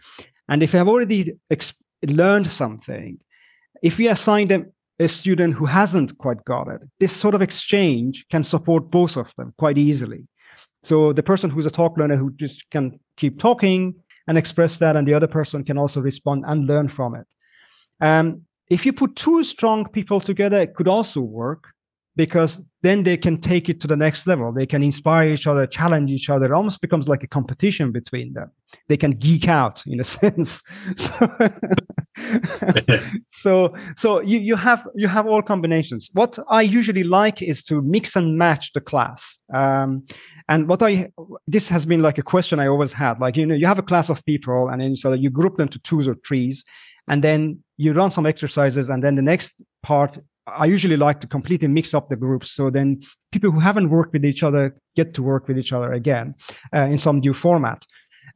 And 0.48 0.62
if 0.62 0.72
they 0.72 0.78
have 0.78 0.88
already 0.88 1.35
ex- 1.50 1.74
learned 2.07 2.46
something, 2.46 3.18
if 3.83 3.98
we 3.98 4.09
assign 4.09 4.48
them 4.48 4.72
a 4.98 5.09
student 5.09 5.54
who 5.54 5.66
hasn't 5.66 6.16
quite 6.18 6.44
got 6.44 6.68
it, 6.68 6.80
this 7.00 7.12
sort 7.12 7.35
of 7.35 7.42
exchange 7.42 8.24
can 8.30 8.44
support 8.44 8.90
both 8.90 9.16
of 9.16 9.33
them 9.37 9.52
quite 9.59 9.78
easily. 9.78 10.26
So 10.83 11.12
the 11.12 11.22
person 11.22 11.50
who's 11.50 11.66
a 11.66 11.70
talk 11.70 11.96
learner 11.96 12.16
who 12.16 12.30
just 12.33 12.68
can 12.70 13.00
keep 13.16 13.38
talking 13.38 13.94
and 14.28 14.38
express 14.38 14.78
that, 14.78 14.96
and 14.96 15.07
the 15.09 15.14
other 15.14 15.26
person 15.26 15.64
can 15.64 15.78
also 15.78 16.00
respond 16.00 16.44
and 16.46 16.66
learn 16.66 16.88
from 16.88 17.14
it. 17.14 17.26
Um, 18.00 18.42
if 18.70 18.87
you 18.87 18.92
put 18.92 19.16
two 19.16 19.44
strong 19.44 19.88
people 19.88 20.20
together, 20.20 20.61
it 20.61 20.74
could 20.74 20.88
also 20.88 21.20
work 21.20 21.74
because 22.16 22.62
then 22.83 23.03
they 23.03 23.16
can 23.16 23.40
take 23.40 23.68
it 23.68 23.81
to 23.81 23.88
the 23.88 23.96
next 23.96 24.27
level. 24.27 24.53
They 24.53 24.66
can 24.66 24.83
inspire 24.83 25.31
each 25.31 25.46
other, 25.46 25.66
challenge 25.66 26.11
each 26.11 26.31
other. 26.31 26.46
It 26.46 26.53
almost 26.53 26.81
becomes 26.81 27.09
like 27.09 27.22
a 27.22 27.27
competition 27.27 27.92
between 27.92 28.35
them. 28.35 28.50
They 28.88 28.96
can 28.96 29.12
geek 29.12 29.48
out 29.48 29.83
in 29.87 30.00
a 30.00 30.05
sense. 30.18 30.62
So, 30.94 31.29
so, 33.27 33.74
so 33.96 34.20
you, 34.20 34.38
you 34.38 34.57
have 34.57 34.87
you 34.94 35.09
have 35.09 35.27
all 35.27 35.42
combinations. 35.42 36.11
What 36.12 36.38
I 36.48 36.62
usually 36.62 37.05
like 37.05 37.42
is 37.42 37.64
to 37.64 37.83
mix 37.83 38.14
and 38.16 38.38
match 38.38 38.72
the 38.74 38.81
class. 38.81 39.38
Um, 39.53 40.05
and 40.48 40.68
what 40.68 40.83
I 40.83 41.11
this 41.46 41.68
has 41.70 41.85
been 41.87 42.03
like 42.03 42.18
a 42.18 42.22
question 42.22 42.61
I 42.61 42.68
always 42.68 42.92
had. 42.92 43.18
Like 43.18 43.37
you 43.37 43.46
know, 43.46 43.55
you 43.55 43.66
have 43.66 43.79
a 43.79 43.83
class 43.83 44.09
of 44.09 44.24
people, 44.24 44.68
and 44.68 44.81
then 44.81 44.96
so 44.96 45.12
you 45.14 45.31
group 45.31 45.57
them 45.57 45.68
to 45.68 45.79
twos 45.81 46.07
or 46.07 46.16
threes, 46.27 46.64
and 47.09 47.24
then 47.24 47.61
you 47.77 47.92
run 47.92 48.11
some 48.11 48.27
exercises, 48.27 48.88
and 48.88 49.03
then 49.03 49.16
the 49.16 49.22
next 49.22 49.55
part 49.83 50.18
I 50.46 50.66
usually 50.66 50.96
like 50.96 51.20
to 51.20 51.26
completely 51.26 51.68
mix 51.68 51.94
up 51.94 52.09
the 52.09 52.16
groups. 52.16 52.50
So 52.50 52.70
then 52.70 53.00
people 53.33 53.50
who 53.50 53.61
haven't 53.61 53.90
worked 53.90 54.12
with 54.12 54.24
each 54.24 54.42
other 54.42 54.76
get 54.94 55.14
to 55.14 55.22
work 55.22 55.48
with 55.48 55.59
each 55.59 55.72
other 55.72 55.92
again 55.92 56.35
uh, 56.74 56.87
in 56.90 56.98
some 56.98 57.20
new 57.20 57.33
format. 57.33 57.85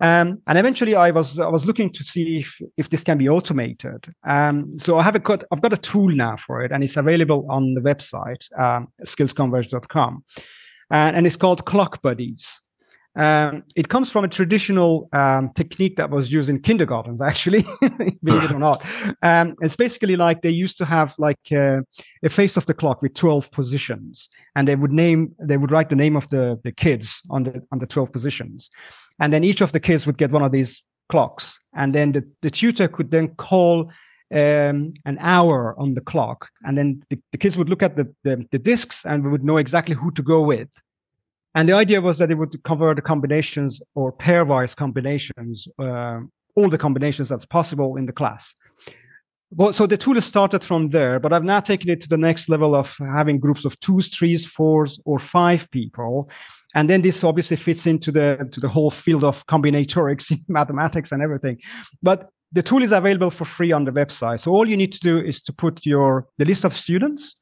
Um, 0.00 0.40
and 0.46 0.58
eventually, 0.58 0.94
I 0.94 1.10
was 1.10 1.40
I 1.40 1.48
was 1.48 1.66
looking 1.66 1.92
to 1.92 2.04
see 2.04 2.38
if, 2.38 2.60
if 2.76 2.88
this 2.88 3.02
can 3.02 3.18
be 3.18 3.28
automated. 3.28 4.06
Um, 4.24 4.78
so 4.78 4.98
I 4.98 5.02
have 5.02 5.16
a 5.16 5.18
got 5.18 5.42
I've 5.50 5.60
got 5.60 5.72
a 5.72 5.76
tool 5.76 6.08
now 6.08 6.36
for 6.36 6.62
it, 6.62 6.70
and 6.70 6.84
it's 6.84 6.96
available 6.96 7.46
on 7.50 7.74
the 7.74 7.80
website 7.80 8.46
um, 8.58 8.88
skillsconverged.com, 9.04 10.24
and, 10.90 11.16
and 11.16 11.26
it's 11.26 11.36
called 11.36 11.64
Clock 11.64 12.00
Buddies. 12.00 12.60
Um, 13.18 13.64
it 13.74 13.88
comes 13.88 14.10
from 14.10 14.24
a 14.24 14.28
traditional 14.28 15.08
um, 15.12 15.50
technique 15.54 15.96
that 15.96 16.10
was 16.10 16.32
used 16.32 16.48
in 16.48 16.60
kindergartens, 16.60 17.20
actually, 17.20 17.66
believe 18.22 18.44
it 18.44 18.52
or 18.52 18.60
not. 18.60 18.86
Um, 19.22 19.56
it's 19.60 19.74
basically 19.74 20.14
like 20.14 20.42
they 20.42 20.50
used 20.50 20.78
to 20.78 20.84
have 20.84 21.14
like 21.18 21.40
uh, 21.50 21.80
a 22.22 22.28
face 22.28 22.56
of 22.56 22.66
the 22.66 22.74
clock 22.74 23.02
with 23.02 23.14
12 23.14 23.50
positions, 23.50 24.28
and 24.54 24.68
they 24.68 24.76
would 24.76 24.92
name, 24.92 25.34
they 25.40 25.56
would 25.56 25.72
write 25.72 25.88
the 25.88 25.96
name 25.96 26.16
of 26.16 26.30
the, 26.30 26.60
the 26.62 26.70
kids 26.70 27.20
on 27.28 27.42
the 27.42 27.60
on 27.72 27.80
the 27.80 27.86
12 27.86 28.12
positions, 28.12 28.70
and 29.20 29.32
then 29.32 29.42
each 29.42 29.60
of 29.60 29.72
the 29.72 29.80
kids 29.80 30.06
would 30.06 30.16
get 30.16 30.30
one 30.30 30.44
of 30.44 30.52
these 30.52 30.82
clocks, 31.08 31.58
and 31.74 31.94
then 31.94 32.12
the, 32.12 32.24
the 32.42 32.50
tutor 32.50 32.86
could 32.86 33.10
then 33.10 33.28
call 33.34 33.90
um, 34.32 34.92
an 35.04 35.18
hour 35.20 35.74
on 35.78 35.94
the 35.94 36.00
clock, 36.00 36.48
and 36.62 36.78
then 36.78 37.02
the, 37.10 37.18
the 37.32 37.38
kids 37.38 37.56
would 37.56 37.68
look 37.68 37.82
at 37.82 37.96
the, 37.96 38.14
the, 38.24 38.46
the 38.52 38.58
discs 38.58 39.04
and 39.04 39.24
we 39.24 39.30
would 39.30 39.44
know 39.44 39.56
exactly 39.56 39.94
who 39.94 40.10
to 40.12 40.22
go 40.22 40.42
with. 40.42 40.68
And 41.54 41.68
the 41.68 41.74
idea 41.74 42.00
was 42.00 42.18
that 42.18 42.30
it 42.30 42.36
would 42.36 42.62
cover 42.64 42.94
the 42.94 43.02
combinations 43.02 43.80
or 43.94 44.12
pairwise 44.12 44.76
combinations, 44.76 45.66
uh, 45.78 46.20
all 46.54 46.68
the 46.68 46.78
combinations 46.78 47.28
that's 47.28 47.46
possible 47.46 47.96
in 47.96 48.06
the 48.06 48.12
class. 48.12 48.54
Well, 49.50 49.72
so 49.72 49.86
the 49.86 49.96
tool 49.96 50.20
started 50.20 50.62
from 50.62 50.90
there, 50.90 51.18
but 51.18 51.32
I've 51.32 51.44
now 51.44 51.60
taken 51.60 51.88
it 51.88 52.02
to 52.02 52.08
the 52.08 52.18
next 52.18 52.50
level 52.50 52.74
of 52.74 52.94
having 52.98 53.40
groups 53.40 53.64
of 53.64 53.80
twos, 53.80 54.08
threes, 54.08 54.44
fours, 54.44 55.00
or 55.06 55.18
five 55.18 55.70
people. 55.70 56.30
And 56.74 56.90
then 56.90 57.00
this 57.00 57.24
obviously 57.24 57.56
fits 57.56 57.86
into 57.86 58.12
the 58.12 58.46
to 58.52 58.60
the 58.60 58.68
whole 58.68 58.90
field 58.90 59.24
of 59.24 59.46
combinatorics 59.46 60.30
in 60.32 60.44
mathematics 60.48 61.12
and 61.12 61.22
everything. 61.22 61.58
But 62.02 62.28
the 62.52 62.62
tool 62.62 62.82
is 62.82 62.92
available 62.92 63.30
for 63.30 63.46
free 63.46 63.72
on 63.72 63.84
the 63.84 63.90
website. 63.90 64.40
So 64.40 64.52
all 64.52 64.68
you 64.68 64.76
need 64.76 64.92
to 64.92 65.00
do 65.00 65.18
is 65.18 65.40
to 65.42 65.52
put 65.52 65.86
your 65.86 66.26
the 66.36 66.44
list 66.44 66.64
of 66.66 66.74
students 66.76 67.34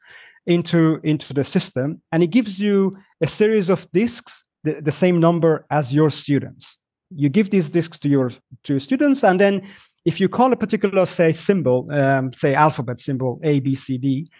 into 0.46 1.00
into 1.02 1.34
the 1.34 1.44
system 1.44 2.00
and 2.12 2.22
it 2.22 2.28
gives 2.28 2.60
you 2.60 2.96
a 3.20 3.26
series 3.26 3.68
of 3.68 3.90
disks 3.92 4.44
the, 4.64 4.80
the 4.80 4.92
same 4.92 5.20
number 5.20 5.66
as 5.70 5.94
your 5.94 6.10
students. 6.10 6.78
You 7.14 7.28
give 7.28 7.50
these 7.50 7.70
disks 7.70 7.98
to 8.00 8.08
your 8.08 8.30
to 8.30 8.72
your 8.74 8.80
students 8.80 9.24
and 9.24 9.40
then 9.40 9.62
if 10.04 10.20
you 10.20 10.28
call 10.28 10.52
a 10.52 10.56
particular 10.56 11.06
say 11.06 11.32
symbol 11.32 11.88
um, 11.92 12.32
say 12.32 12.54
alphabet 12.54 13.00
symbol 13.00 13.40
a 13.42 13.60
b 13.60 13.74
c 13.74 13.98
d 13.98 14.30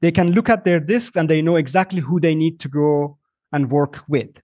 they 0.00 0.12
can 0.12 0.32
look 0.32 0.48
at 0.48 0.64
their 0.64 0.80
disks 0.80 1.16
and 1.16 1.28
they 1.28 1.42
know 1.42 1.56
exactly 1.56 2.00
who 2.00 2.20
they 2.20 2.34
need 2.34 2.60
to 2.60 2.68
go 2.68 3.18
and 3.52 3.70
work 3.70 3.98
with 4.08 4.40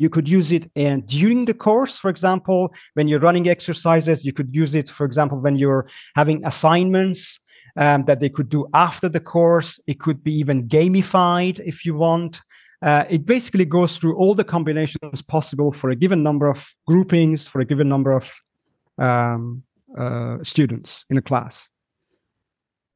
you 0.00 0.08
could 0.08 0.28
use 0.28 0.50
it 0.50 0.64
in, 0.74 1.02
during 1.02 1.44
the 1.44 1.54
course 1.54 1.98
for 1.98 2.10
example 2.10 2.74
when 2.94 3.06
you're 3.08 3.20
running 3.28 3.48
exercises 3.48 4.24
you 4.24 4.32
could 4.32 4.50
use 4.62 4.74
it 4.74 4.88
for 4.88 5.04
example 5.04 5.38
when 5.38 5.56
you're 5.56 5.86
having 6.16 6.44
assignments 6.44 7.40
um, 7.76 8.04
that 8.04 8.20
they 8.20 8.28
could 8.28 8.48
do 8.48 8.66
after 8.74 9.08
the 9.08 9.20
course. 9.20 9.80
It 9.86 10.00
could 10.00 10.22
be 10.22 10.32
even 10.34 10.68
gamified 10.68 11.60
if 11.60 11.84
you 11.84 11.94
want. 11.94 12.40
Uh, 12.82 13.04
it 13.08 13.26
basically 13.26 13.64
goes 13.64 13.96
through 13.96 14.16
all 14.16 14.34
the 14.34 14.44
combinations 14.44 15.22
possible 15.22 15.72
for 15.72 15.90
a 15.90 15.96
given 15.96 16.22
number 16.22 16.48
of 16.48 16.74
groupings, 16.86 17.46
for 17.46 17.60
a 17.60 17.64
given 17.64 17.88
number 17.88 18.12
of 18.12 18.30
um, 18.98 19.62
uh, 19.98 20.38
students 20.42 21.04
in 21.10 21.16
a 21.18 21.22
class. 21.22 21.69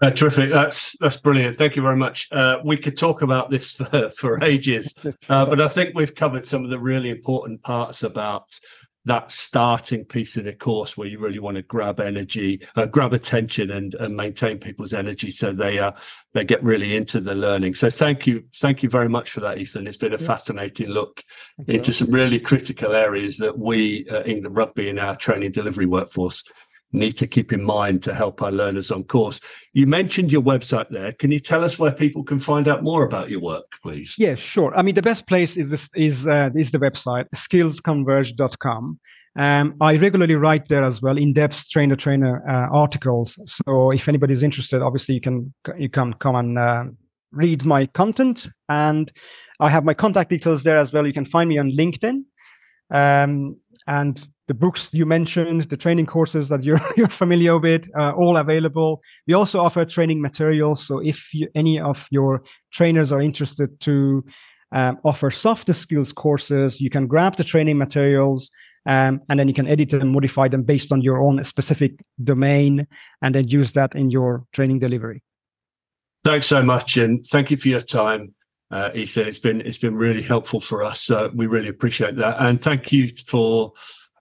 Uh, 0.05 0.11
terrific. 0.11 0.51
That's 0.51 0.99
that's 0.99 1.17
brilliant. 1.17 1.57
Thank 1.57 1.77
you 1.77 1.83
very 1.83 1.97
much. 1.97 2.29
Uh, 2.31 2.59
we 2.63 2.77
could 2.77 2.95
talk 2.95 3.23
about 3.23 3.49
this 3.49 3.71
for, 3.77 4.11
for 4.11 4.45
ages, 4.45 4.95
uh, 5.31 5.47
but 5.47 5.63
I 5.63 5.69
think 5.69 5.95
we've 5.95 6.15
covered 6.15 6.47
some 6.47 6.63
of 6.63 6.69
the 6.69 6.79
really 6.79 7.09
important 7.09 7.63
parts 7.63 8.03
about 8.03 8.61
that 9.07 9.31
starting 9.31 10.05
piece 10.05 10.37
of 10.37 10.45
the 10.45 10.55
course 10.55 10.97
where 10.97 11.09
you 11.09 11.19
really 11.19 11.39
want 11.39 11.57
to 11.57 11.63
grab 11.63 12.01
energy, 12.01 12.61
uh, 12.77 12.87
grab 12.87 13.13
attention, 13.13 13.71
and, 13.71 13.95
and 13.95 14.17
maintain 14.17 14.59
people's 14.59 14.93
energy 14.93 15.31
so 15.31 15.53
they 15.53 15.79
uh, 15.79 15.93
they 16.35 16.45
get 16.45 16.63
really 16.63 16.97
into 16.97 17.21
the 17.21 17.35
learning. 17.35 17.75
So 17.75 17.89
thank 17.89 18.27
you, 18.27 18.45
thank 18.57 18.83
you 18.83 18.91
very 18.91 19.09
much 19.09 19.31
for 19.31 19.41
that, 19.41 19.57
Ethan. 19.57 19.87
It's 19.87 19.97
been 19.97 20.13
a 20.13 20.19
fascinating 20.19 20.89
look 20.89 21.23
into 21.67 21.95
some 21.95 22.11
really 22.11 22.41
critical 22.41 22.93
areas 22.93 23.39
that 23.39 23.59
we 23.59 24.07
uh, 24.11 24.23
in 24.23 24.43
the 24.43 24.51
rugby 24.51 24.91
in 24.91 24.99
our 24.99 25.17
training 25.17 25.53
delivery 25.53 25.87
workforce 25.87 26.45
need 26.95 27.13
to 27.13 27.27
keep 27.27 27.53
in 27.53 27.63
mind 27.63 28.03
to 28.05 28.15
help 28.15 28.41
our 28.43 28.53
learners 28.53 28.91
on 28.91 29.05
course. 29.05 29.41
You 29.73 29.87
mentioned 29.87 30.33
your 30.33 30.43
website 30.43 30.89
there. 30.91 31.13
Can 31.13 31.31
you 31.31 31.39
tell 31.39 31.65
us 31.65 31.79
where 31.79 31.93
people 31.93 32.23
can 32.23 32.39
find 32.39 32.69
out 32.69 32.83
more 32.83 33.05
about 33.05 33.31
your 33.31 33.41
work, 33.41 33.65
please? 33.83 34.15
Yeah, 34.19 34.35
sure. 34.35 34.77
I 34.77 34.83
mean, 34.83 34.95
the 34.95 35.03
best 35.03 35.27
place 35.27 35.57
is 35.57 35.91
is 35.95 36.27
uh, 36.27 36.51
is 36.57 36.71
the 36.71 36.79
website 36.79 37.27
skillsconverged.com. 37.35 39.01
Um, 39.37 39.75
I 39.81 39.97
regularly 39.97 40.37
write 40.37 40.69
there 40.69 40.85
as 40.85 41.03
well, 41.03 41.19
in-depth 41.19 41.69
trainer 41.69 41.97
trainer 41.97 42.43
uh, 42.49 42.69
articles. 42.73 43.39
So 43.47 43.91
if 43.91 44.09
anybody's 44.09 44.45
interested, 44.45 44.81
obviously 44.81 45.17
you 45.17 45.21
can 45.21 45.53
you 45.77 45.89
can 45.89 46.15
come 46.15 46.37
and 46.37 46.59
uh, 46.59 46.85
read 47.33 47.65
my 47.65 47.87
content, 47.87 48.49
and 48.69 49.13
I 49.59 49.69
have 49.71 49.85
my 49.85 49.95
contact 49.95 50.31
details 50.31 50.63
there 50.63 50.79
as 50.79 50.93
well. 50.93 51.07
You 51.07 51.13
can 51.13 51.27
find 51.27 51.49
me 51.49 51.59
on 51.59 51.73
LinkedIn. 51.73 52.23
Um, 52.91 53.57
and 53.87 54.27
the 54.47 54.55
books 54.55 54.91
you 54.93 55.07
mentioned, 55.07 55.63
the 55.63 55.77
training 55.77 56.07
courses 56.07 56.49
that 56.49 56.63
you're 56.63 56.81
you're 56.97 57.09
familiar 57.09 57.59
with, 57.59 57.89
uh, 57.99 58.13
all 58.13 58.37
available. 58.37 59.03
We 59.27 59.35
also 59.35 59.61
offer 59.61 59.85
training 59.85 60.21
materials. 60.21 60.87
So 60.87 60.99
if 60.99 61.33
you, 61.33 61.49
any 61.55 61.81
of 61.81 62.07
your 62.11 62.43
trainers 62.73 63.13
are 63.13 63.23
interested 63.23 63.81
to 63.81 64.25
um, 64.73 64.99
offer 65.05 65.31
softer 65.31 65.73
skills 65.73 66.13
courses, 66.13 66.81
you 66.81 66.91
can 66.91 67.07
grab 67.07 67.37
the 67.37 67.45
training 67.45 67.79
materials 67.79 68.51
um, 68.87 69.21
and 69.29 69.39
then 69.39 69.49
you 69.49 69.55
can 69.55 69.69
edit 69.69 69.93
and 69.93 70.11
modify 70.11 70.49
them 70.49 70.63
based 70.63 70.93
on 70.93 71.01
your 71.01 71.23
own 71.23 71.43
specific 71.45 71.93
domain, 72.23 72.87
and 73.23 73.35
then 73.35 73.49
use 73.49 73.73
that 73.73 73.95
in 73.95 74.11
your 74.11 74.45
training 74.53 74.79
delivery. 74.79 75.23
Thanks 76.25 76.47
so 76.47 76.63
much, 76.63 76.97
and 76.97 77.25
thank 77.27 77.51
you 77.51 77.57
for 77.57 77.69
your 77.69 77.81
time. 77.81 78.35
uh, 78.71 78.91
Ethan. 78.95 79.29
It's 79.29 79.39
been 79.39 79.61
it's 79.61 79.79
been 79.79 79.95
really 79.95 80.23
helpful 80.23 80.59
for 80.59 80.83
us. 80.83 81.11
Uh, 81.11 81.29
we 81.33 81.47
really 81.47 81.69
appreciate 81.69 82.17
that, 82.17 82.37
and 82.41 82.61
thank 82.61 82.93
you 82.93 83.09
for 83.27 83.73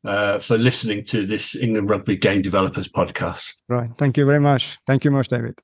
uh, 0.04 0.40
for 0.40 0.58
listening 0.58 1.04
to 1.06 1.26
this 1.26 1.56
England 1.56 1.90
Rugby 1.90 2.16
Game 2.16 2.42
Developers 2.42 2.88
podcast. 2.88 3.62
Right. 3.70 3.90
Thank 3.98 4.18
you 4.18 4.26
very 4.26 4.40
much. 4.40 4.78
Thank 4.88 5.06
you 5.06 5.12
much, 5.12 5.28
David. 5.28 5.60